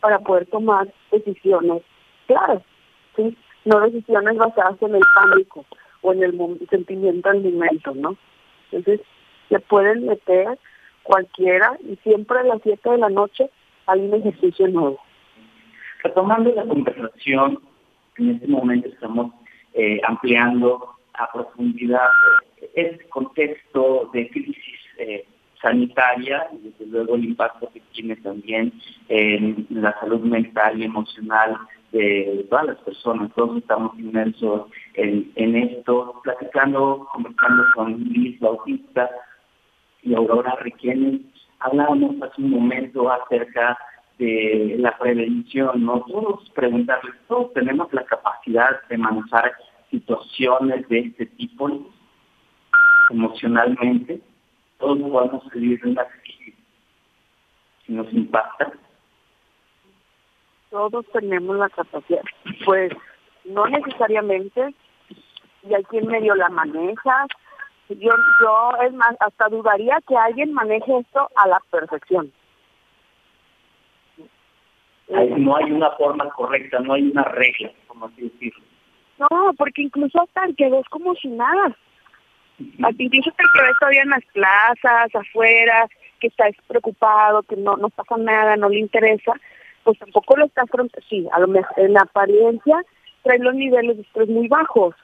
para 0.00 0.18
poder 0.20 0.46
tomar 0.46 0.88
decisiones 1.10 1.82
claras, 2.26 2.62
¿sí? 3.16 3.36
no 3.64 3.80
decisiones 3.80 4.36
basadas 4.36 4.80
en 4.82 4.94
el 4.94 5.02
pánico 5.14 5.64
o 6.02 6.12
en 6.12 6.22
el 6.22 6.68
sentimiento 6.70 7.28
del 7.30 7.52
momento, 7.52 7.92
¿no? 7.94 8.16
Entonces, 8.70 9.00
se 9.48 9.58
pueden 9.60 10.06
meter 10.06 10.58
cualquiera 11.06 11.78
y 11.80 11.96
siempre 12.02 12.38
a 12.40 12.42
las 12.42 12.60
7 12.62 12.90
de 12.90 12.98
la 12.98 13.08
noche 13.08 13.50
hay 13.86 14.00
un 14.00 14.14
ejercicio 14.14 14.68
nuevo. 14.68 14.98
Retomando 16.02 16.52
la 16.52 16.64
conversación, 16.64 17.60
en 18.18 18.30
este 18.30 18.46
momento 18.48 18.88
estamos 18.88 19.32
eh, 19.74 20.00
ampliando 20.06 20.90
a 21.14 21.32
profundidad 21.32 22.08
eh, 22.60 22.70
este 22.74 23.08
contexto 23.08 24.10
de 24.12 24.28
crisis 24.30 24.78
eh, 24.98 25.24
sanitaria 25.60 26.48
y 26.52 26.68
desde 26.68 26.86
luego 26.86 27.14
el 27.14 27.24
impacto 27.24 27.70
que 27.72 27.80
tiene 27.92 28.16
también 28.16 28.72
en 29.08 29.66
la 29.70 29.98
salud 30.00 30.20
mental 30.20 30.80
y 30.80 30.84
emocional 30.84 31.56
de 31.92 32.46
todas 32.50 32.66
las 32.66 32.76
personas. 32.78 33.32
Todos 33.34 33.58
estamos 33.58 33.98
inmersos 33.98 34.68
en, 34.94 35.32
en 35.36 35.56
esto, 35.56 36.20
platicando, 36.22 37.08
conversando 37.12 37.64
con 37.74 38.04
Liz 38.04 38.38
Bautista, 38.40 39.08
y 40.06 40.14
Aurora 40.14 40.56
Requiere. 40.60 41.20
Hablábamos 41.58 42.22
hace 42.22 42.42
un 42.42 42.50
momento 42.50 43.10
acerca 43.10 43.76
de 44.18 44.76
la 44.78 44.96
prevención, 44.96 45.84
¿no? 45.84 46.00
Todos 46.02 46.48
preguntarles, 46.50 47.14
todos 47.28 47.52
tenemos 47.52 47.92
la 47.92 48.04
capacidad 48.04 48.82
de 48.88 48.96
manejar 48.96 49.52
situaciones 49.90 50.88
de 50.88 51.00
este 51.00 51.26
tipo 51.26 51.90
emocionalmente, 53.10 54.20
todos 54.78 54.98
podemos 54.98 55.50
vivir 55.52 55.80
una 55.84 56.04
crisis 56.04 56.54
si 57.84 57.92
nos 57.92 58.12
impacta. 58.12 58.72
Todos 60.70 61.06
tenemos 61.12 61.56
la 61.56 61.68
capacidad, 61.68 62.22
pues 62.64 62.92
no 63.44 63.66
necesariamente, 63.66 64.74
y 65.62 65.74
hay 65.74 65.84
quien 65.84 66.06
medio 66.06 66.34
la 66.34 66.48
maneja. 66.48 67.26
Yo, 67.88 68.10
yo 68.42 68.70
es 68.82 68.92
más, 68.94 69.16
hasta 69.20 69.48
dudaría 69.48 69.98
que 70.08 70.16
alguien 70.16 70.52
maneje 70.52 70.98
esto 70.98 71.28
a 71.36 71.48
la 71.48 71.60
perfección. 71.70 72.32
No 75.08 75.56
hay 75.56 75.70
una 75.70 75.90
forma 75.92 76.28
correcta, 76.30 76.80
no 76.80 76.94
hay 76.94 77.10
una 77.10 77.22
regla, 77.22 77.70
como 77.86 78.06
así 78.06 78.22
decirlo. 78.22 78.64
No, 79.18 79.52
porque 79.56 79.82
incluso 79.82 80.20
hasta 80.20 80.44
el 80.44 80.56
que 80.56 80.68
ves 80.68 80.86
como 80.90 81.14
si 81.14 81.28
nada. 81.28 81.76
Incluso 82.58 83.30
hasta 83.30 83.42
el 83.42 83.48
que 83.54 83.62
ves 83.62 83.76
todavía 83.78 84.02
en 84.02 84.10
las 84.10 84.24
plazas, 84.32 85.14
afuera, 85.14 85.88
que 86.18 86.26
está 86.26 86.46
preocupado, 86.66 87.42
que 87.44 87.56
no, 87.56 87.76
no 87.76 87.88
pasa 87.90 88.16
nada, 88.16 88.56
no 88.56 88.68
le 88.68 88.80
interesa, 88.80 89.32
pues 89.84 89.98
tampoco 89.98 90.36
lo 90.36 90.46
está 90.46 90.64
Sí, 91.08 91.28
a 91.32 91.40
lo 91.40 91.46
mejor 91.46 91.78
en 91.78 91.92
la 91.92 92.00
apariencia 92.00 92.82
trae 93.22 93.38
los 93.38 93.54
niveles 93.54 93.96
de 93.96 94.02
estrés 94.02 94.28
muy 94.28 94.48
bajos, 94.48 94.94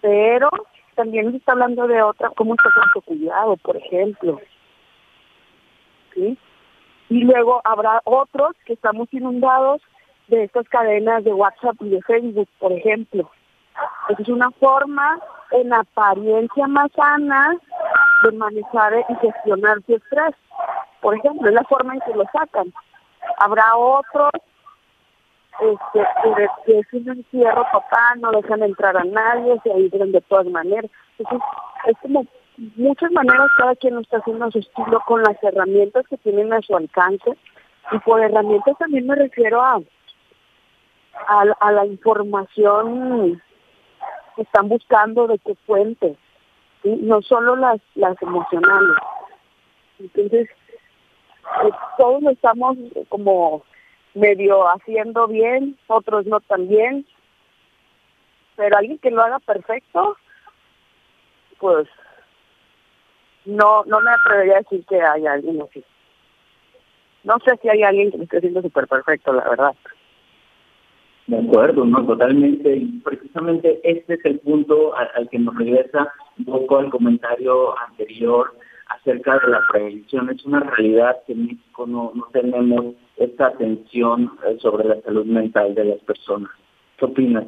pero 0.00 0.48
también 0.96 1.34
está 1.34 1.52
hablando 1.52 1.86
de 1.86 2.02
otra, 2.02 2.30
cómo 2.30 2.54
está 2.54 2.70
con 2.74 2.90
su 2.92 3.02
cuidado, 3.02 3.56
por 3.58 3.76
ejemplo. 3.76 4.40
¿Sí? 6.14 6.36
Y 7.08 7.20
luego 7.22 7.60
habrá 7.62 8.00
otros 8.04 8.56
que 8.64 8.72
estamos 8.72 9.06
inundados 9.12 9.80
de 10.28 10.44
estas 10.44 10.68
cadenas 10.68 11.22
de 11.22 11.32
WhatsApp 11.32 11.76
y 11.80 11.90
de 11.90 12.02
Facebook, 12.02 12.48
por 12.58 12.72
ejemplo. 12.72 13.30
Esa 14.08 14.22
es 14.22 14.28
una 14.28 14.50
forma 14.52 15.20
en 15.52 15.72
apariencia 15.72 16.66
más 16.66 16.90
sana 16.92 17.56
de 18.24 18.32
manejar 18.32 18.94
y 19.08 19.14
gestionar 19.16 19.82
su 19.86 19.94
estrés. 19.94 20.34
Por 21.00 21.14
ejemplo, 21.14 21.48
es 21.48 21.54
la 21.54 21.64
forma 21.64 21.94
en 21.94 22.00
que 22.00 22.14
lo 22.14 22.24
sacan. 22.32 22.72
Habrá 23.38 23.76
otros 23.76 24.30
este, 25.60 26.00
que 26.66 26.78
es 26.78 26.92
un 26.92 27.08
encierro 27.08 27.64
total, 27.72 28.20
no 28.20 28.30
dejan 28.32 28.62
entrar 28.62 28.96
a 28.96 29.04
nadie, 29.04 29.58
se 29.62 29.72
aíslan 29.72 30.12
de 30.12 30.20
todas 30.22 30.46
maneras. 30.46 30.90
Entonces, 31.18 31.48
es 31.86 31.96
como 32.02 32.26
muchas 32.76 33.10
maneras 33.12 33.48
cada 33.58 33.74
quien 33.76 33.98
está 33.98 34.18
haciendo 34.18 34.50
su 34.50 34.58
estilo 34.58 35.02
con 35.06 35.22
las 35.22 35.42
herramientas 35.42 36.06
que 36.08 36.18
tienen 36.18 36.52
a 36.52 36.60
su 36.62 36.76
alcance. 36.76 37.36
Y 37.92 37.98
por 38.00 38.20
herramientas 38.20 38.76
también 38.78 39.06
me 39.06 39.14
refiero 39.14 39.62
a, 39.62 39.80
a, 41.60 41.72
la 41.72 41.86
información 41.86 43.40
que 44.34 44.42
están 44.42 44.68
buscando 44.68 45.26
de 45.26 45.38
qué 45.38 45.54
fuente, 45.66 46.16
no 46.84 47.22
solo 47.22 47.56
las, 47.56 47.80
las 47.94 48.20
emocionales. 48.20 48.96
Entonces, 49.98 50.48
eh, 51.64 51.70
todos 51.96 52.22
estamos 52.24 52.76
como 53.08 53.62
medio 54.16 54.64
haciendo 54.68 55.28
bien, 55.28 55.76
otros 55.86 56.26
no 56.26 56.40
tan 56.40 56.68
bien, 56.68 57.06
pero 58.56 58.76
alguien 58.76 58.98
que 58.98 59.10
lo 59.10 59.22
haga 59.22 59.38
perfecto, 59.40 60.16
pues 61.58 61.86
no 63.44 63.84
no 63.84 64.00
me 64.00 64.10
atrevería 64.10 64.54
a 64.54 64.58
decir 64.58 64.84
que 64.86 65.00
hay 65.00 65.26
alguien 65.26 65.62
así. 65.62 65.84
No 67.24 67.38
sé 67.44 67.56
si 67.60 67.68
hay 67.68 67.82
alguien 67.82 68.10
que 68.10 68.18
lo 68.18 68.24
esté 68.24 68.38
haciendo 68.38 68.62
súper 68.62 68.86
perfecto, 68.86 69.32
la 69.32 69.48
verdad. 69.48 69.74
De 71.26 71.38
acuerdo, 71.38 71.84
no, 71.84 72.06
totalmente. 72.06 72.82
Precisamente 73.04 73.80
este 73.82 74.14
es 74.14 74.24
el 74.24 74.38
punto 74.40 74.96
al, 74.96 75.28
que 75.28 75.38
nos 75.40 75.56
regresa 75.56 76.12
un 76.38 76.44
poco 76.44 76.78
el 76.78 76.90
comentario 76.90 77.76
anterior 77.80 78.56
acerca 78.86 79.38
de 79.38 79.48
la 79.48 79.60
prevención. 79.70 80.30
Es 80.30 80.44
una 80.44 80.60
realidad 80.60 81.16
que 81.26 81.32
en 81.32 81.46
México 81.46 81.86
no, 81.86 82.12
no 82.14 82.26
tenemos 82.32 82.94
esta 83.16 83.46
atención 83.46 84.32
eh, 84.46 84.56
sobre 84.60 84.84
la 84.88 85.00
salud 85.02 85.26
mental 85.26 85.74
de 85.74 85.84
las 85.84 85.98
personas. 86.00 86.50
¿Qué 86.96 87.04
opinas? 87.04 87.44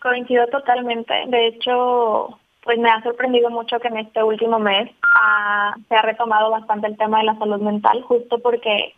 Coincido 0.00 0.46
totalmente. 0.46 1.14
De 1.26 1.48
hecho, 1.48 2.38
pues 2.62 2.78
me 2.78 2.90
ha 2.90 3.02
sorprendido 3.02 3.50
mucho 3.50 3.78
que 3.80 3.88
en 3.88 3.98
este 3.98 4.22
último 4.22 4.58
mes 4.58 4.90
ah, 5.16 5.74
se 5.88 5.94
ha 5.94 6.02
retomado 6.02 6.50
bastante 6.50 6.86
el 6.86 6.96
tema 6.96 7.18
de 7.18 7.24
la 7.24 7.38
salud 7.38 7.60
mental, 7.60 8.02
justo 8.02 8.38
porque, 8.38 8.94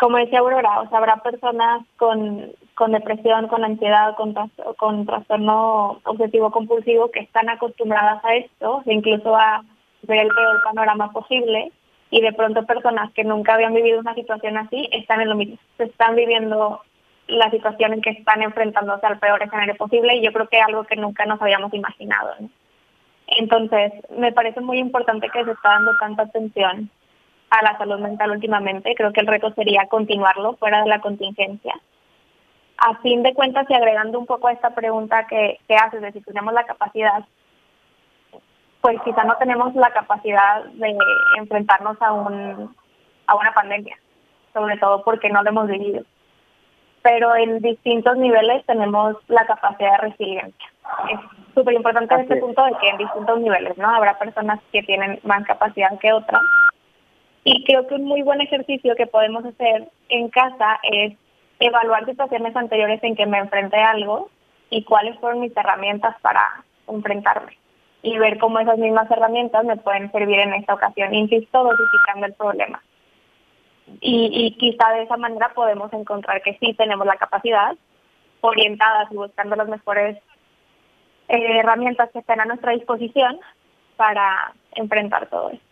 como 0.00 0.18
decía 0.18 0.40
Aurora, 0.40 0.80
o 0.80 0.88
sea, 0.88 0.98
habrá 0.98 1.16
personas 1.18 1.82
con, 1.96 2.52
con 2.74 2.92
depresión, 2.92 3.48
con 3.48 3.64
ansiedad, 3.64 4.14
con, 4.16 4.34
con 4.76 5.06
trastorno 5.06 6.00
obsesivo 6.04 6.50
compulsivo 6.50 7.10
que 7.10 7.20
están 7.20 7.48
acostumbradas 7.48 8.24
a 8.24 8.34
esto, 8.34 8.82
incluso 8.86 9.34
a 9.34 9.64
ver 10.02 10.20
el 10.20 10.28
peor 10.28 10.62
panorama 10.64 11.10
posible, 11.12 11.72
y 12.10 12.20
de 12.20 12.32
pronto 12.32 12.66
personas 12.66 13.10
que 13.12 13.24
nunca 13.24 13.54
habían 13.54 13.72
vivido 13.72 14.00
una 14.00 14.14
situación 14.14 14.58
así 14.58 14.88
están 14.92 15.20
en 15.22 15.30
lo 15.30 15.36
mismo, 15.36 15.56
se 15.78 15.84
están 15.84 16.14
viviendo 16.14 16.82
la 17.28 17.50
situación 17.50 17.94
en 17.94 18.02
que 18.02 18.10
están 18.10 18.42
enfrentándose 18.42 19.06
al 19.06 19.18
peor 19.18 19.42
escenario 19.42 19.76
posible 19.76 20.16
y 20.16 20.22
yo 20.22 20.32
creo 20.32 20.48
que 20.48 20.58
es 20.58 20.64
algo 20.66 20.84
que 20.84 20.96
nunca 20.96 21.24
nos 21.24 21.40
habíamos 21.40 21.72
imaginado. 21.72 22.34
Entonces, 23.28 23.92
me 24.10 24.32
parece 24.32 24.60
muy 24.60 24.78
importante 24.78 25.30
que 25.30 25.44
se 25.44 25.52
está 25.52 25.70
dando 25.70 25.96
tanta 25.98 26.24
atención 26.24 26.90
a 27.52 27.62
la 27.62 27.76
salud 27.76 27.98
mental 27.98 28.30
últimamente. 28.30 28.94
Creo 28.94 29.12
que 29.12 29.20
el 29.20 29.26
reto 29.26 29.52
sería 29.52 29.86
continuarlo 29.88 30.56
fuera 30.56 30.82
de 30.82 30.88
la 30.88 31.00
contingencia. 31.00 31.74
A 32.78 32.96
fin 32.96 33.22
de 33.22 33.34
cuentas, 33.34 33.66
y 33.68 33.74
agregando 33.74 34.18
un 34.18 34.26
poco 34.26 34.48
a 34.48 34.52
esta 34.52 34.74
pregunta 34.74 35.26
que, 35.26 35.58
que 35.68 35.76
haces 35.76 36.00
de 36.00 36.12
si 36.12 36.20
tenemos 36.22 36.54
la 36.54 36.64
capacidad, 36.64 37.24
pues 38.80 39.00
quizá 39.04 39.24
no 39.24 39.36
tenemos 39.36 39.74
la 39.74 39.90
capacidad 39.90 40.64
de 40.64 40.96
enfrentarnos 41.38 42.00
a, 42.00 42.12
un, 42.12 42.74
a 43.26 43.36
una 43.36 43.52
pandemia, 43.52 43.96
sobre 44.52 44.78
todo 44.78 45.04
porque 45.04 45.28
no 45.28 45.42
lo 45.42 45.50
hemos 45.50 45.68
vivido 45.68 46.04
pero 47.02 47.34
en 47.34 47.58
distintos 47.58 48.16
niveles 48.16 48.64
tenemos 48.66 49.16
la 49.28 49.44
capacidad 49.44 49.92
de 49.92 50.08
resiliencia. 50.08 50.72
Es 51.10 51.20
súper 51.54 51.74
importante 51.74 52.14
este 52.14 52.36
punto 52.36 52.64
de 52.64 52.72
que 52.80 52.88
en 52.88 52.98
distintos 52.98 53.40
niveles, 53.40 53.76
¿no? 53.76 53.88
Habrá 53.88 54.18
personas 54.18 54.60
que 54.70 54.82
tienen 54.82 55.18
más 55.24 55.44
capacidad 55.44 55.98
que 55.98 56.12
otras. 56.12 56.40
Y 57.44 57.64
creo 57.64 57.86
que 57.86 57.94
un 57.94 58.04
muy 58.04 58.22
buen 58.22 58.40
ejercicio 58.40 58.94
que 58.94 59.06
podemos 59.06 59.44
hacer 59.44 59.88
en 60.08 60.28
casa 60.28 60.78
es 60.82 61.14
evaluar 61.58 62.06
situaciones 62.06 62.54
anteriores 62.54 63.02
en 63.02 63.16
que 63.16 63.26
me 63.26 63.38
enfrenté 63.38 63.78
a 63.78 63.90
algo 63.90 64.30
y 64.70 64.84
cuáles 64.84 65.18
fueron 65.18 65.40
mis 65.40 65.56
herramientas 65.56 66.16
para 66.22 66.64
enfrentarme. 66.88 67.56
Y 68.02 68.18
ver 68.18 68.38
cómo 68.38 68.58
esas 68.58 68.78
mismas 68.78 69.10
herramientas 69.10 69.64
me 69.64 69.76
pueden 69.76 70.10
servir 70.10 70.40
en 70.40 70.54
esta 70.54 70.74
ocasión, 70.74 71.14
insisto, 71.14 71.62
dosificando 71.62 72.26
el 72.26 72.34
problema 72.34 72.82
y, 74.00 74.56
quizá 74.58 74.92
de 74.92 75.02
esa 75.02 75.16
manera 75.16 75.52
podemos 75.54 75.92
encontrar 75.92 76.42
que 76.42 76.56
sí 76.58 76.74
tenemos 76.74 77.06
la 77.06 77.16
capacidad 77.16 77.76
orientadas 78.40 79.10
y 79.12 79.16
buscando 79.16 79.56
las 79.56 79.68
mejores 79.68 80.16
eh, 81.28 81.58
herramientas 81.58 82.10
que 82.12 82.20
estén 82.20 82.40
a 82.40 82.44
nuestra 82.44 82.72
disposición 82.72 83.38
para 83.96 84.52
enfrentar 84.74 85.26
todo 85.28 85.50
esto. 85.50 85.71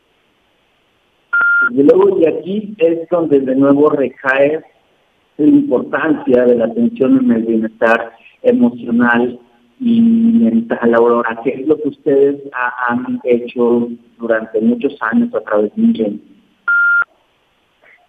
Y 1.70 1.82
luego 1.82 2.16
de 2.16 2.28
aquí 2.28 2.74
es 2.78 3.08
donde 3.10 3.40
de 3.40 3.54
nuevo 3.54 3.90
recae 3.90 4.62
la 5.36 5.46
importancia 5.46 6.44
de 6.44 6.56
la 6.56 6.66
atención 6.66 7.18
en 7.18 7.32
el 7.32 7.42
bienestar 7.42 8.12
emocional 8.42 9.38
y 9.80 10.00
mental. 10.00 10.94
Aurora, 10.94 11.38
¿qué 11.44 11.50
es 11.50 11.66
lo 11.66 11.76
que 11.76 11.88
ustedes 11.88 12.40
han 12.88 13.20
hecho 13.24 13.88
durante 14.18 14.60
muchos 14.60 14.96
años 15.00 15.34
a 15.34 15.40
través 15.40 15.74
de 15.74 15.82
un 15.82 16.30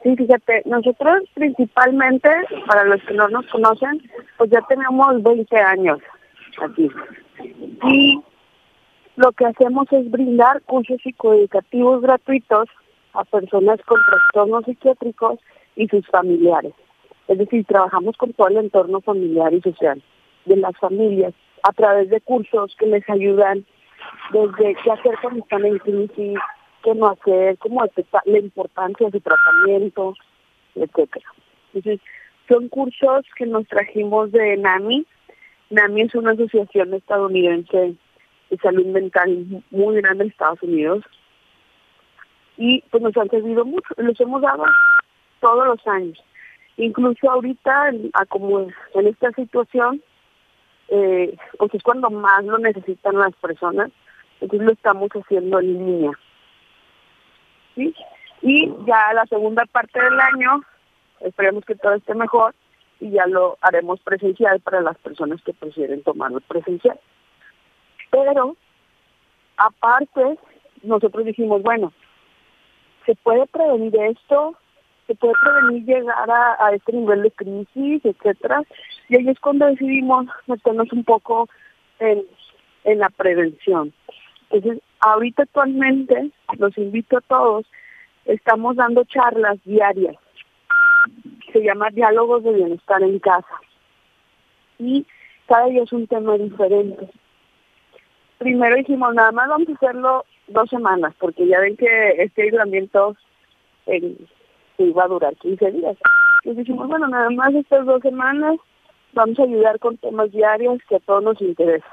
Sí, 0.04 0.16
fíjate, 0.16 0.64
nosotros 0.66 1.22
principalmente, 1.36 2.30
para 2.66 2.86
los 2.86 3.02
que 3.04 3.14
no 3.14 3.28
nos 3.30 3.46
conocen, 3.48 4.02
pues 4.38 4.50
ya 4.50 4.62
tenemos 4.68 5.22
20 5.22 5.58
años 5.58 6.00
aquí. 6.60 6.90
Y 7.88 8.20
lo 9.16 9.32
que 9.34 9.46
hacemos 9.46 9.86
es 9.92 10.10
brindar 10.10 10.62
cursos 10.64 10.98
psicoeducativos 11.04 12.02
gratuitos 12.02 12.68
a 13.14 13.24
personas 13.24 13.80
con 13.86 14.00
trastornos 14.06 14.66
psiquiátricos 14.66 15.40
y 15.76 15.88
sus 15.88 16.06
familiares. 16.08 16.74
Es 17.28 17.38
decir, 17.38 17.66
trabajamos 17.66 18.18
con 18.18 18.34
todo 18.34 18.48
el 18.48 18.58
entorno 18.58 19.02
familiar 19.02 19.54
y 19.54 19.62
social 19.62 20.02
de 20.46 20.58
las 20.58 20.78
familias 20.78 21.34
a 21.64 21.72
través 21.74 22.10
de 22.10 22.22
cursos 22.22 22.76
que 22.78 22.88
les 22.88 23.08
ayudan 23.10 23.66
desde 24.32 24.76
qué 24.84 24.92
hacer 24.92 25.16
cuando 25.22 25.42
están 25.42 25.66
en 25.66 25.78
crisis, 25.80 26.40
qué 26.84 26.96
no 26.96 27.08
hacer, 27.08 27.58
cómo 27.60 27.84
detectar 27.84 28.22
la 28.26 28.40
importancia 28.40 29.08
de 29.08 29.12
su 29.12 29.22
tratamiento, 29.22 30.16
etcétera. 30.76 31.26
Entonces, 31.74 32.00
son 32.50 32.68
cursos 32.70 33.26
que 33.38 33.46
nos 33.46 33.68
trajimos 33.68 34.32
de 34.32 34.58
NAMI. 34.58 35.06
NAMI 35.70 36.02
es 36.02 36.16
una 36.16 36.32
asociación 36.32 36.94
estadounidense 36.94 37.96
de 38.50 38.58
salud 38.58 38.86
mental 38.88 39.64
muy 39.70 40.02
grande 40.02 40.26
en 40.26 40.32
Estados 40.32 40.62
Unidos. 40.64 41.04
Y 42.62 42.84
pues 42.92 43.02
nos 43.02 43.18
han 43.18 43.28
servido 43.30 43.66
mucho, 43.66 43.92
los 43.98 44.22
hemos 44.22 44.40
dado 44.40 44.66
todos 45.40 45.66
los 45.66 45.88
años. 45.88 46.24
Incluso 46.78 47.32
ahorita, 47.32 47.90
como 48.30 48.68
en 48.94 49.08
esta 49.08 49.32
situación, 49.32 50.00
eh, 50.90 51.36
pues 51.58 51.74
es 51.74 51.82
cuando 51.82 52.12
más 52.12 52.46
lo 52.46 52.60
necesitan 52.60 53.18
las 53.18 53.34
personas, 53.38 53.90
entonces 54.42 54.68
lo 54.68 54.74
estamos 54.74 55.10
haciendo 55.10 55.60
en 55.60 55.74
línea. 55.74 56.12
¿Sí? 57.74 57.96
Y 58.44 58.72
ya 58.86 59.12
la 59.16 59.26
segunda 59.26 59.66
parte 59.66 60.00
del 60.00 60.20
año, 60.20 60.62
esperemos 61.22 61.66
que 61.66 61.74
todo 61.74 61.96
esté 61.96 62.14
mejor 62.14 62.54
y 63.00 63.10
ya 63.10 63.26
lo 63.26 63.58
haremos 63.62 64.00
presencial 64.02 64.60
para 64.60 64.82
las 64.82 65.00
personas 65.00 65.42
que 65.42 65.54
prefieren 65.54 66.04
tomarlo 66.04 66.40
presencial. 66.42 67.00
Pero, 68.12 68.56
aparte, 69.58 70.38
nosotros 70.84 71.26
dijimos, 71.26 71.64
bueno, 71.64 71.92
¿se 73.06 73.16
puede 73.16 73.46
prevenir 73.48 73.96
esto? 73.96 74.56
¿Se 75.08 75.16
puede 75.16 75.34
prevenir 75.42 75.86
llegar 75.86 76.30
a, 76.30 76.72
este 76.74 76.94
nivel 76.94 77.24
de 77.24 77.32
crisis, 77.32 78.06
etcétera? 78.06 78.64
Y 79.10 79.18
ahí 79.18 79.30
es 79.30 79.40
cuando 79.40 79.66
decidimos 79.66 80.28
meternos 80.48 80.92
un 80.94 81.04
poco 81.04 81.50
en, 82.00 82.24
en 82.84 83.00
la 83.00 83.10
prevención. 83.10 83.94
Entonces, 84.50 84.82
ahorita 85.00 85.44
actualmente, 85.44 86.32
los 86.58 86.78
invito 86.78 87.18
a 87.18 87.22
todos, 87.22 87.66
estamos 88.26 88.76
dando 88.76 89.04
charlas 89.06 89.58
diarias. 89.66 90.16
Se 91.52 91.62
llama 91.62 91.90
Diálogos 91.90 92.44
de 92.44 92.54
Bienestar 92.54 93.02
en 93.02 93.20
Casa. 93.20 93.60
Y 94.78 95.06
cada 95.48 95.66
día 95.66 95.84
es 95.84 95.92
un 95.92 96.08
tema 96.08 96.38
diferente 96.38 97.10
primero 98.42 98.76
dijimos, 98.76 99.14
nada 99.14 99.32
más 99.32 99.48
vamos 99.50 99.70
a 99.70 99.74
hacerlo 99.74 100.26
dos 100.48 100.68
semanas, 100.68 101.14
porque 101.20 101.48
ya 101.48 101.60
ven 101.60 101.78
que 101.78 102.10
este 102.18 102.42
aislamiento 102.42 103.16
eh, 103.86 104.16
iba 104.80 105.04
a 105.04 105.08
durar 105.08 105.36
15 105.36 105.72
días. 105.72 105.96
Y 106.44 106.56
dijimos, 106.56 106.88
bueno, 106.88 107.08
nada 107.08 107.30
más 107.30 107.54
estas 107.54 107.86
dos 107.86 108.02
semanas 108.02 108.56
vamos 109.14 109.38
a 109.38 109.44
ayudar 109.44 109.78
con 109.78 109.96
temas 109.98 110.32
diarios 110.32 110.80
que 110.90 110.96
a 110.96 111.00
todos 111.00 111.24
nos 111.24 111.40
interesa. 111.40 111.86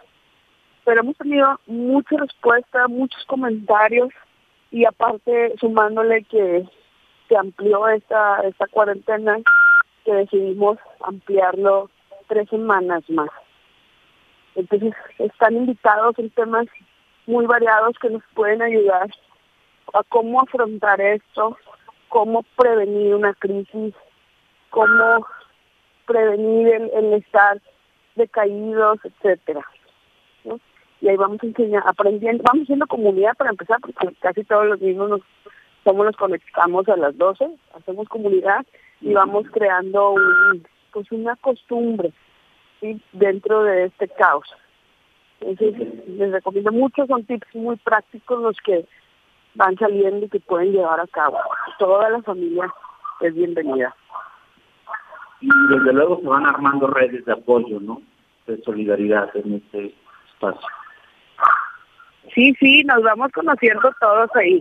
Pero 0.86 1.00
hemos 1.02 1.18
tenido 1.18 1.60
mucha 1.66 2.16
respuesta, 2.16 2.88
muchos 2.88 3.22
comentarios 3.26 4.08
y 4.70 4.86
aparte 4.86 5.52
sumándole 5.60 6.22
que 6.24 6.66
se 7.28 7.36
amplió 7.36 7.88
esta, 7.88 8.40
esta 8.48 8.66
cuarentena, 8.68 9.36
que 10.06 10.14
decidimos 10.14 10.78
ampliarlo 11.04 11.90
tres 12.26 12.48
semanas 12.48 13.02
más. 13.10 13.28
Entonces 14.58 14.92
están 15.18 15.54
invitados 15.54 16.18
en 16.18 16.30
temas 16.30 16.66
muy 17.26 17.46
variados 17.46 17.96
que 18.00 18.10
nos 18.10 18.24
pueden 18.34 18.60
ayudar 18.60 19.08
a 19.94 20.02
cómo 20.08 20.40
afrontar 20.40 21.00
esto, 21.00 21.56
cómo 22.08 22.42
prevenir 22.56 23.14
una 23.14 23.34
crisis, 23.34 23.94
cómo 24.70 25.24
prevenir 26.06 26.90
el, 26.92 27.12
estar 27.12 27.62
decaídos, 28.16 28.98
etcétera. 29.04 29.64
Y 31.00 31.08
ahí 31.08 31.16
vamos 31.16 31.38
a 31.40 31.46
enseñar, 31.46 31.84
aprendiendo, 31.86 32.42
vamos 32.42 32.64
haciendo 32.64 32.88
comunidad 32.88 33.36
para 33.36 33.50
empezar, 33.50 33.78
porque 33.80 34.12
casi 34.20 34.42
todos 34.42 34.66
los 34.66 34.80
mismos 34.80 35.08
nos, 35.08 35.20
somos 35.84 36.04
nos 36.04 36.16
conectamos 36.16 36.88
a 36.88 36.96
las 36.96 37.16
12, 37.16 37.48
hacemos 37.76 38.08
comunidad 38.08 38.66
y 39.00 39.12
vamos 39.12 39.46
creando 39.52 40.10
un, 40.14 40.66
pues 40.90 41.12
una 41.12 41.36
costumbre 41.36 42.12
dentro 43.12 43.64
de 43.64 43.86
este 43.86 44.08
caos. 44.08 44.46
Entonces, 45.40 46.08
les 46.08 46.32
recomiendo 46.32 46.72
mucho, 46.72 47.06
son 47.06 47.24
tips 47.24 47.54
muy 47.54 47.76
prácticos 47.76 48.40
los 48.40 48.56
que 48.64 48.84
van 49.54 49.76
saliendo 49.76 50.26
y 50.26 50.28
que 50.28 50.40
pueden 50.40 50.72
llevar 50.72 51.00
a 51.00 51.06
cabo. 51.06 51.38
Toda 51.78 52.10
la 52.10 52.22
familia 52.22 52.72
es 53.20 53.34
bienvenida. 53.34 53.94
Y 55.40 55.48
desde 55.70 55.92
luego 55.92 56.20
se 56.20 56.26
van 56.26 56.46
armando 56.46 56.88
redes 56.88 57.24
de 57.24 57.32
apoyo, 57.32 57.78
¿no? 57.80 58.02
De 58.46 58.60
solidaridad 58.62 59.30
en 59.36 59.54
este 59.54 59.94
espacio. 60.32 60.68
Sí, 62.34 62.54
sí, 62.58 62.82
nos 62.84 63.02
vamos 63.02 63.30
conociendo 63.32 63.92
todos 64.00 64.30
ahí. 64.34 64.60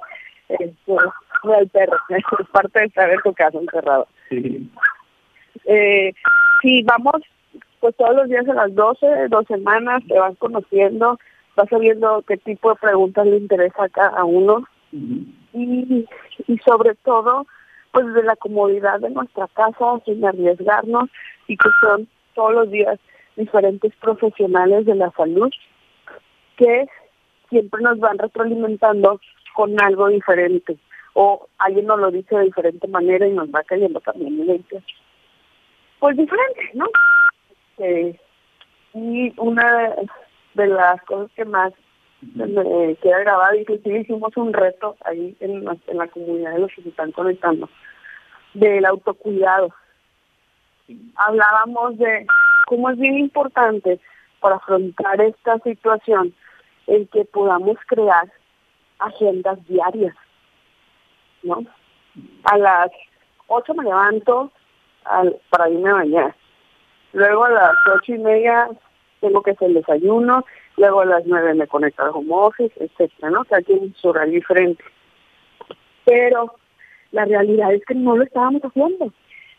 Esto, 0.50 0.98
el 1.60 1.70
perro, 1.70 1.98
es 2.10 2.50
parte 2.52 2.80
de 2.80 3.14
en 3.14 3.22
tu 3.22 3.34
casa 3.34 3.58
encerrado. 3.58 4.08
Sí. 4.30 4.70
Eh, 5.66 6.14
sí, 6.62 6.84
vamos 6.84 7.22
pues 7.80 7.96
todos 7.96 8.16
los 8.16 8.30
días 8.30 8.48
a 8.50 8.54
las 8.54 8.74
12, 8.74 9.28
dos 9.30 9.46
semanas, 9.48 10.04
te 10.08 10.18
vas 10.20 10.36
conociendo, 10.38 11.20
vas 11.56 11.70
sabiendo 11.70 12.24
qué 12.28 12.38
tipo 12.38 12.70
de 12.70 12.76
preguntas 12.76 13.26
le 13.26 13.38
interesa 13.38 13.84
a 13.84 13.90
cada 13.90 14.24
uno. 14.24 14.66
Y, 14.92 16.08
y 16.48 16.58
sobre 16.66 16.96
todo, 16.96 17.46
pues 17.92 18.14
de 18.14 18.24
la 18.24 18.36
comodidad 18.36 19.00
de 19.00 19.10
nuestra 19.10 19.48
casa, 19.50 20.00
sin 20.06 20.26
arriesgarnos 20.26 21.10
y 21.48 21.58
que 21.58 21.70
son 21.82 22.08
todos 22.34 22.54
los 22.54 22.72
días 22.72 23.00
diferentes 23.36 23.94
profesionales 23.98 24.86
de 24.86 24.96
la 24.96 25.12
salud 25.12 25.50
que 26.58 26.88
siempre 27.50 27.82
nos 27.82 28.00
van 28.00 28.18
retroalimentando 28.18 29.20
con 29.56 29.80
algo 29.82 30.08
diferente 30.08 30.78
o 31.14 31.48
alguien 31.58 31.88
nos 31.88 32.00
lo 32.00 32.12
dice 32.12 32.36
de 32.36 32.46
diferente 32.46 32.88
manera 32.88 33.28
y 33.28 33.32
nos 33.32 33.50
va 33.50 33.64
cayendo 33.64 34.00
también 34.02 34.40
en 34.50 34.66
pues 36.00 36.16
diferente, 36.16 36.62
¿no? 36.76 36.86
Este, 37.78 38.20
y 38.94 39.34
una 39.38 39.96
de 40.56 40.68
las 40.68 41.02
cosas 41.04 41.32
que 41.36 41.46
más 41.46 41.74
me 42.22 42.96
queda 42.96 43.20
grabada, 43.20 43.56
inclusive 43.56 44.00
hicimos 44.00 44.36
un 44.38 44.52
reto 44.52 44.96
ahí 45.06 45.38
en 45.40 45.64
la, 45.64 45.78
en 45.86 45.98
la 45.98 46.08
comunidad 46.08 46.54
de 46.54 46.60
los 46.60 46.72
que 46.74 46.82
se 46.82 46.90
están 46.90 47.12
conectando, 47.12 47.70
del 48.56 48.86
autocuidado. 48.86 49.70
Hablábamos 51.16 51.98
de 52.00 52.26
cómo 52.66 52.90
es 52.90 52.98
bien 52.98 53.20
importante 53.20 54.00
para 54.40 54.56
afrontar 54.56 55.22
esta 55.22 55.60
situación 55.60 56.34
el 56.88 57.08
que 57.10 57.26
podamos 57.26 57.78
crear 57.86 58.32
agendas 58.98 59.64
diarias, 59.68 60.16
¿no? 61.44 61.64
A 62.46 62.58
las 62.58 62.90
8 63.46 63.74
me 63.76 63.84
levanto 63.84 64.52
al, 65.04 65.40
para 65.52 65.70
irme 65.70 65.90
a 65.90 65.94
bañar 65.94 66.36
Luego 67.18 67.46
a 67.46 67.50
las 67.50 67.74
ocho 67.96 68.14
y 68.14 68.20
media 68.20 68.70
tengo 69.22 69.42
que 69.42 69.50
hacer 69.50 69.70
el 69.70 69.74
desayuno, 69.74 70.46
luego 70.78 71.02
a 71.02 71.06
las 71.06 71.26
nueve 71.26 71.56
me 71.56 71.66
conecto 71.66 72.04
al 72.04 72.12
home 72.14 72.30
office, 72.30 72.72
etcétera, 72.80 73.32
¿no? 73.32 73.44
Cada 73.46 73.64
quien 73.64 73.92
su 73.96 74.10
horario 74.10 74.36
diferente. 74.36 74.84
Pero 76.06 76.54
la 77.12 77.26
realidad 77.26 77.74
es 77.74 77.84
que 77.86 77.96
no 77.96 78.16
lo 78.16 78.24
estábamos 78.24 78.62
haciendo. 78.62 79.12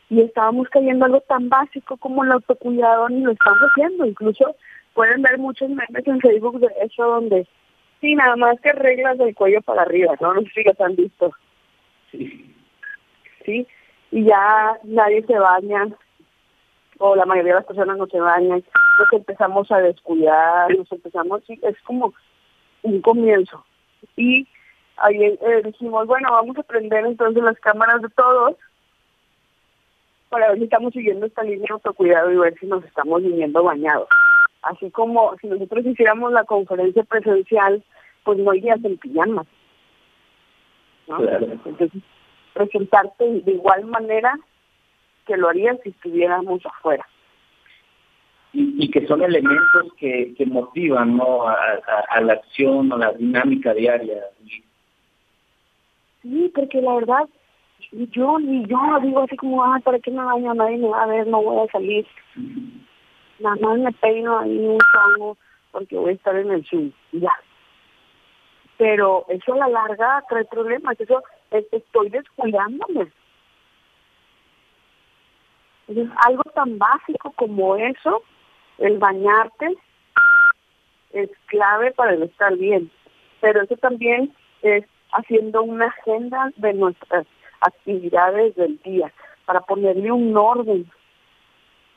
Y 0.08 0.20
estábamos 0.20 0.68
cayendo 0.68 1.06
algo 1.06 1.20
tan 1.22 1.48
básico 1.48 1.96
como 1.96 2.22
el 2.22 2.30
autocuidado, 2.30 3.08
ni 3.08 3.22
lo 3.22 3.32
estamos 3.32 3.58
haciendo. 3.72 4.06
Incluso 4.06 4.54
pueden 4.94 5.22
ver 5.22 5.36
muchos 5.38 5.68
memes 5.68 6.06
en 6.06 6.20
Facebook 6.20 6.60
de 6.60 6.72
eso 6.80 7.06
donde, 7.08 7.44
sí, 8.00 8.14
nada 8.14 8.36
más 8.36 8.60
que 8.60 8.70
reglas 8.70 9.18
del 9.18 9.34
cuello 9.34 9.62
para 9.62 9.82
arriba, 9.82 10.14
¿no? 10.20 10.32
No 10.32 10.42
sé 10.42 10.50
si 10.54 10.62
los 10.62 10.80
han 10.80 10.94
visto. 10.94 11.32
Sí. 12.12 12.54
Sí, 13.44 13.66
y 14.12 14.24
ya 14.24 14.78
nadie 14.84 15.24
se 15.26 15.36
baña, 15.36 15.88
o 16.98 17.16
la 17.16 17.24
mayoría 17.24 17.54
de 17.54 17.61
las 17.61 17.66
personas 17.66 17.96
no 17.96 18.06
se 18.06 18.20
bañan, 18.20 18.62
nos 18.98 19.12
empezamos 19.12 19.70
a 19.70 19.78
descuidar, 19.78 20.76
nos 20.76 20.90
empezamos, 20.90 21.42
es 21.48 21.80
como 21.84 22.12
un 22.82 23.00
comienzo. 23.00 23.64
Y 24.16 24.46
ahí 24.96 25.22
eh, 25.22 25.62
dijimos, 25.64 26.06
bueno, 26.06 26.28
vamos 26.32 26.58
a 26.58 26.62
prender 26.62 27.06
entonces 27.06 27.42
las 27.42 27.58
cámaras 27.61 28.02
de 28.02 28.08
todos 28.11 28.56
para 30.28 30.48
ver 30.48 30.58
si 30.58 30.64
estamos 30.64 30.92
siguiendo 30.92 31.26
esta 31.26 31.42
línea 31.42 31.66
de 31.68 31.74
autocuidado 31.74 32.30
y 32.30 32.37
ver 32.37 32.54
si 32.58 32.66
nos 32.66 32.84
estamos 32.84 33.22
viniendo 33.22 33.62
bañados. 33.62 34.08
Así 34.62 34.90
como 34.90 35.37
si 35.40 35.46
nosotros 35.46 35.87
hiciéramos 35.87 36.32
la 36.32 36.44
conferencia 36.44 37.04
presencial, 37.04 37.82
pues 38.24 38.38
no 38.38 38.52
irías 38.52 38.84
en 38.84 38.98
pijamas. 38.98 39.46
¿no? 41.06 41.20
Entonces, 41.22 41.90
presentarte 42.52 43.24
de 43.24 43.52
igual 43.52 43.87
manera 43.87 44.38
que 45.28 45.36
lo 45.36 45.48
harían 45.48 45.78
si 45.84 45.90
estuviéramos 45.90 46.64
afuera. 46.66 47.06
Y, 48.54 48.90
que 48.90 49.06
son 49.06 49.22
elementos 49.22 49.92
que, 49.98 50.34
que 50.36 50.46
motivan 50.46 51.18
¿no? 51.18 51.46
A, 51.46 52.20
la 52.22 52.32
acción, 52.32 52.90
a 52.92 52.96
la 52.96 53.12
dinámica 53.12 53.74
diaria. 53.74 54.24
Sí, 56.22 56.50
porque 56.54 56.80
la 56.80 56.94
verdad, 56.94 57.28
yo 57.92 58.38
ni 58.38 58.64
yo 58.64 58.78
digo 59.02 59.20
así 59.20 59.36
como, 59.36 59.62
ah, 59.62 59.78
¿para 59.84 59.98
qué 60.00 60.10
me 60.10 60.24
baño? 60.24 60.54
Nadie 60.54 60.78
me 60.78 60.88
va 60.88 61.02
a 61.02 61.06
ver, 61.06 61.26
no 61.26 61.42
voy 61.42 61.68
a 61.68 61.70
salir. 61.70 62.06
Nada 63.38 63.56
más 63.60 63.78
me 63.78 63.92
peino 63.92 64.38
ahí 64.38 64.58
un 64.58 64.78
tango 64.92 65.36
porque 65.70 65.96
voy 65.96 66.10
a 66.10 66.14
estar 66.14 66.34
en 66.34 66.50
el 66.50 66.64
Zoom, 66.64 66.90
ya. 67.12 67.32
Pero 68.78 69.26
eso 69.28 69.52
a 69.52 69.58
la 69.58 69.68
larga 69.68 70.24
trae 70.28 70.46
problemas, 70.46 70.98
eso 70.98 71.22
estoy 71.50 72.08
descuidándome 72.08 73.12
algo 76.27 76.42
tan 76.55 76.79
básico 76.79 77.33
como 77.33 77.77
eso, 77.77 78.22
el 78.79 78.98
bañarte, 78.98 79.77
es 81.12 81.31
clave 81.46 81.92
para 81.92 82.14
el 82.14 82.24
estar 82.24 82.57
bien. 82.57 82.90
Pero 83.40 83.62
eso 83.62 83.77
también 83.77 84.33
es 84.62 84.85
haciendo 85.12 85.62
una 85.62 85.87
agenda 85.87 86.51
de 86.57 86.74
nuestras 86.74 87.27
actividades 87.61 88.55
del 88.57 88.79
día 88.83 89.12
para 89.46 89.61
ponerle 89.61 90.12
un 90.12 90.37
orden. 90.37 90.90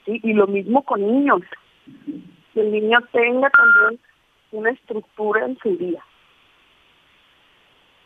¿sí? 0.06 0.20
Y 0.24 0.34
lo 0.34 0.48
mismo 0.48 0.84
con 0.84 1.06
niños. 1.06 1.42
Que 2.54 2.62
el 2.62 2.72
niño 2.72 3.00
tenga 3.12 3.50
también 3.50 4.00
una 4.52 4.72
estructura 4.72 5.46
en 5.46 5.58
su 5.60 5.76
día. 5.78 6.04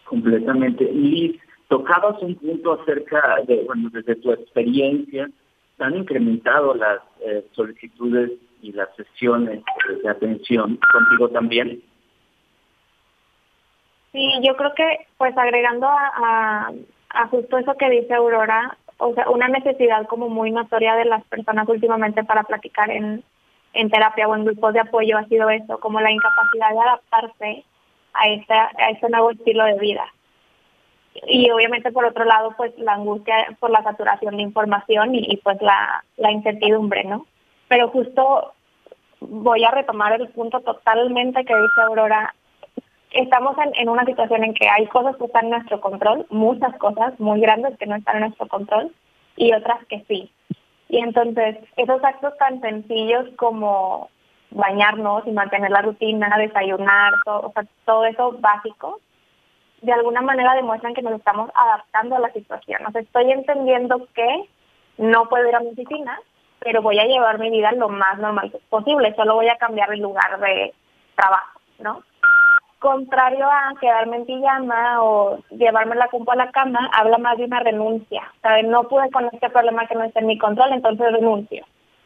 Completamente. 0.06 0.92
Liz, 0.92 1.40
tocabas 1.68 2.22
un 2.22 2.36
punto 2.36 2.74
acerca 2.74 3.42
de, 3.48 3.64
bueno, 3.64 3.90
desde 3.92 4.16
tu 4.16 4.32
experiencia, 4.32 5.30
han 5.80 5.96
incrementado 5.96 6.74
las 6.74 7.00
eh, 7.22 7.46
solicitudes 7.52 8.32
y 8.62 8.72
las 8.72 8.90
sesiones 8.96 9.64
de 10.04 10.10
atención 10.10 10.80
contigo 10.92 11.30
también. 11.30 11.82
Sí, 14.12 14.32
yo 14.42 14.56
creo 14.56 14.74
que, 14.74 15.08
pues 15.18 15.38
agregando 15.38 15.88
a, 15.88 16.72
justo 17.30 17.58
eso 17.58 17.76
que 17.76 17.90
dice 17.90 18.14
Aurora, 18.14 18.78
o 18.98 19.14
sea, 19.14 19.30
una 19.30 19.50
necesidad 19.50 20.08
como 20.08 20.30
muy 20.30 20.52
notoria 20.52 20.96
de 20.96 21.06
las 21.06 21.24
personas 21.26 21.68
últimamente 21.68 22.24
para 22.24 22.44
platicar 22.44 22.90
en, 22.90 23.24
terapia 23.92 24.28
o 24.28 24.36
en 24.36 24.46
grupos 24.46 24.74
de 24.74 24.80
apoyo 24.80 25.18
ha 25.18 25.26
sido 25.26 25.50
eso, 25.50 25.80
como 25.80 26.00
la 26.00 26.12
incapacidad 26.12 26.72
de 26.72 26.80
adaptarse 26.80 27.66
a 28.14 28.28
este, 28.30 28.54
a 28.54 28.90
este 28.92 29.10
nuevo 29.10 29.32
estilo 29.32 29.66
de 29.66 29.80
vida. 29.80 30.06
Y 31.28 31.50
obviamente 31.50 31.92
por 31.92 32.06
otro 32.06 32.26
lado, 32.26 32.54
pues 32.58 32.78
la 32.78 32.94
angustia 32.94 33.36
por 33.60 33.70
la 33.70 33.84
saturación 33.84 34.38
de 34.38 34.44
información 34.44 35.16
y, 35.16 35.38
pues 35.38 35.62
la, 35.62 36.04
la 36.18 36.32
incertidumbre, 36.32 37.04
¿no? 37.04 37.26
Pero 37.68 37.90
justo 37.90 38.54
voy 39.22 39.64
a 39.64 39.72
retomar 39.72 40.14
el 40.20 40.28
punto 40.30 40.60
totalmente 40.60 41.46
que 41.46 41.56
dice 41.56 41.82
Aurora 41.88 42.34
estamos 43.12 43.58
en, 43.58 43.74
en, 43.76 43.90
una 43.90 44.06
situación 44.06 44.44
en 44.44 44.54
que 44.54 44.68
hay 44.68 44.88
cosas 44.88 45.16
que 45.16 45.26
están 45.26 45.46
en 45.46 45.52
nuestro 45.52 45.80
control, 45.80 46.26
muchas 46.30 46.76
cosas 46.78 47.18
muy 47.20 47.40
grandes 47.40 47.78
que 47.78 47.86
no 47.86 47.96
están 47.96 48.18
en 48.18 48.24
nuestro 48.24 48.48
control 48.48 48.92
y 49.38 49.54
otras 49.54 49.84
que 49.86 50.04
sí. 50.08 50.32
Y 50.90 51.00
entonces, 51.00 51.58
esos 51.78 52.04
actos 52.04 52.38
tan 52.38 52.62
sencillos 52.62 53.26
como 53.38 54.10
bañarnos 54.52 55.26
y 55.26 55.32
mantener 55.32 55.72
la 55.72 55.82
rutina, 55.82 56.36
desayunar, 56.38 57.14
todo, 57.24 57.48
o 57.48 57.52
sea, 57.54 57.66
todo 57.86 58.06
eso 58.06 58.38
básico, 58.40 59.00
de 59.82 59.94
alguna 59.94 60.22
manera 60.22 60.56
demuestran 60.56 60.94
que 60.94 61.02
nos 61.02 61.14
estamos 61.14 61.50
adaptando 61.54 62.16
a 62.16 62.20
la 62.20 62.32
situación. 62.32 62.86
O 62.86 62.92
sea, 62.92 63.02
estoy 63.02 63.32
entendiendo 63.32 64.08
que 64.14 64.50
no 64.98 65.28
puedo 65.30 65.48
ir 65.48 65.56
a 65.56 65.60
mi 65.60 65.70
oficina, 65.70 66.20
pero 66.60 66.82
voy 66.82 67.00
a 67.00 67.06
llevar 67.06 67.40
mi 67.40 67.50
vida 67.50 67.72
lo 67.74 67.90
más 67.90 68.18
normal 68.18 68.52
posible, 68.70 69.14
solo 69.16 69.36
voy 69.36 69.50
a 69.50 69.58
cambiar 69.58 69.94
el 69.94 70.02
lugar 70.02 70.40
de 70.40 70.74
trabajo, 71.16 71.60
¿no? 71.80 72.04
contrario 72.86 73.48
a 73.48 73.74
quedarme 73.82 74.18
en 74.18 74.26
pijama 74.26 75.02
o 75.02 75.40
llevarme 75.50 75.96
la 75.96 76.08
culpa 76.08 76.34
a 76.34 76.36
la 76.36 76.52
cama, 76.52 76.88
habla 76.94 77.18
más 77.18 77.36
de 77.38 77.46
una 77.46 77.60
renuncia. 77.62 78.32
O 78.44 78.68
no 78.68 78.84
pude 78.84 79.10
con 79.10 79.26
este 79.34 79.50
problema 79.50 79.88
que 79.88 79.96
no 79.96 80.04
está 80.04 80.20
en 80.20 80.28
mi 80.28 80.38
control, 80.38 80.72
entonces 80.72 81.12
renuncio. 81.12 81.66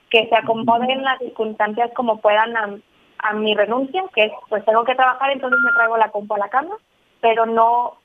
Que 0.10 0.28
se 0.30 0.36
acomoden 0.38 1.04
las 1.04 1.20
circunstancias 1.20 1.92
como 1.94 2.22
puedan 2.22 2.56
a, 2.56 3.34
mi 3.34 3.54
renuncia, 3.56 4.04
que 4.16 4.32
pues 4.48 4.64
tengo 4.64 4.86
que 4.86 4.96
trabajar, 4.96 5.32
entonces 5.32 5.60
me 5.66 5.74
traigo 5.74 5.98
la 5.98 6.12
culpa 6.12 6.36
a 6.36 6.40
la 6.40 6.50
cama, 6.50 6.78
pero 7.22 7.46
no 7.46 7.98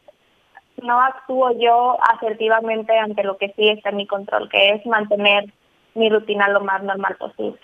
no 0.82 1.00
actúo 1.00 1.52
yo 1.52 1.96
asertivamente 2.12 2.98
ante 2.98 3.22
lo 3.22 3.36
que 3.36 3.52
sí 3.56 3.68
está 3.68 3.90
en 3.90 3.96
mi 3.96 4.06
control, 4.06 4.48
que 4.48 4.70
es 4.70 4.84
mantener 4.86 5.52
mi 5.94 6.10
rutina 6.10 6.48
lo 6.48 6.60
más 6.60 6.82
normal 6.82 7.16
posible. 7.16 7.60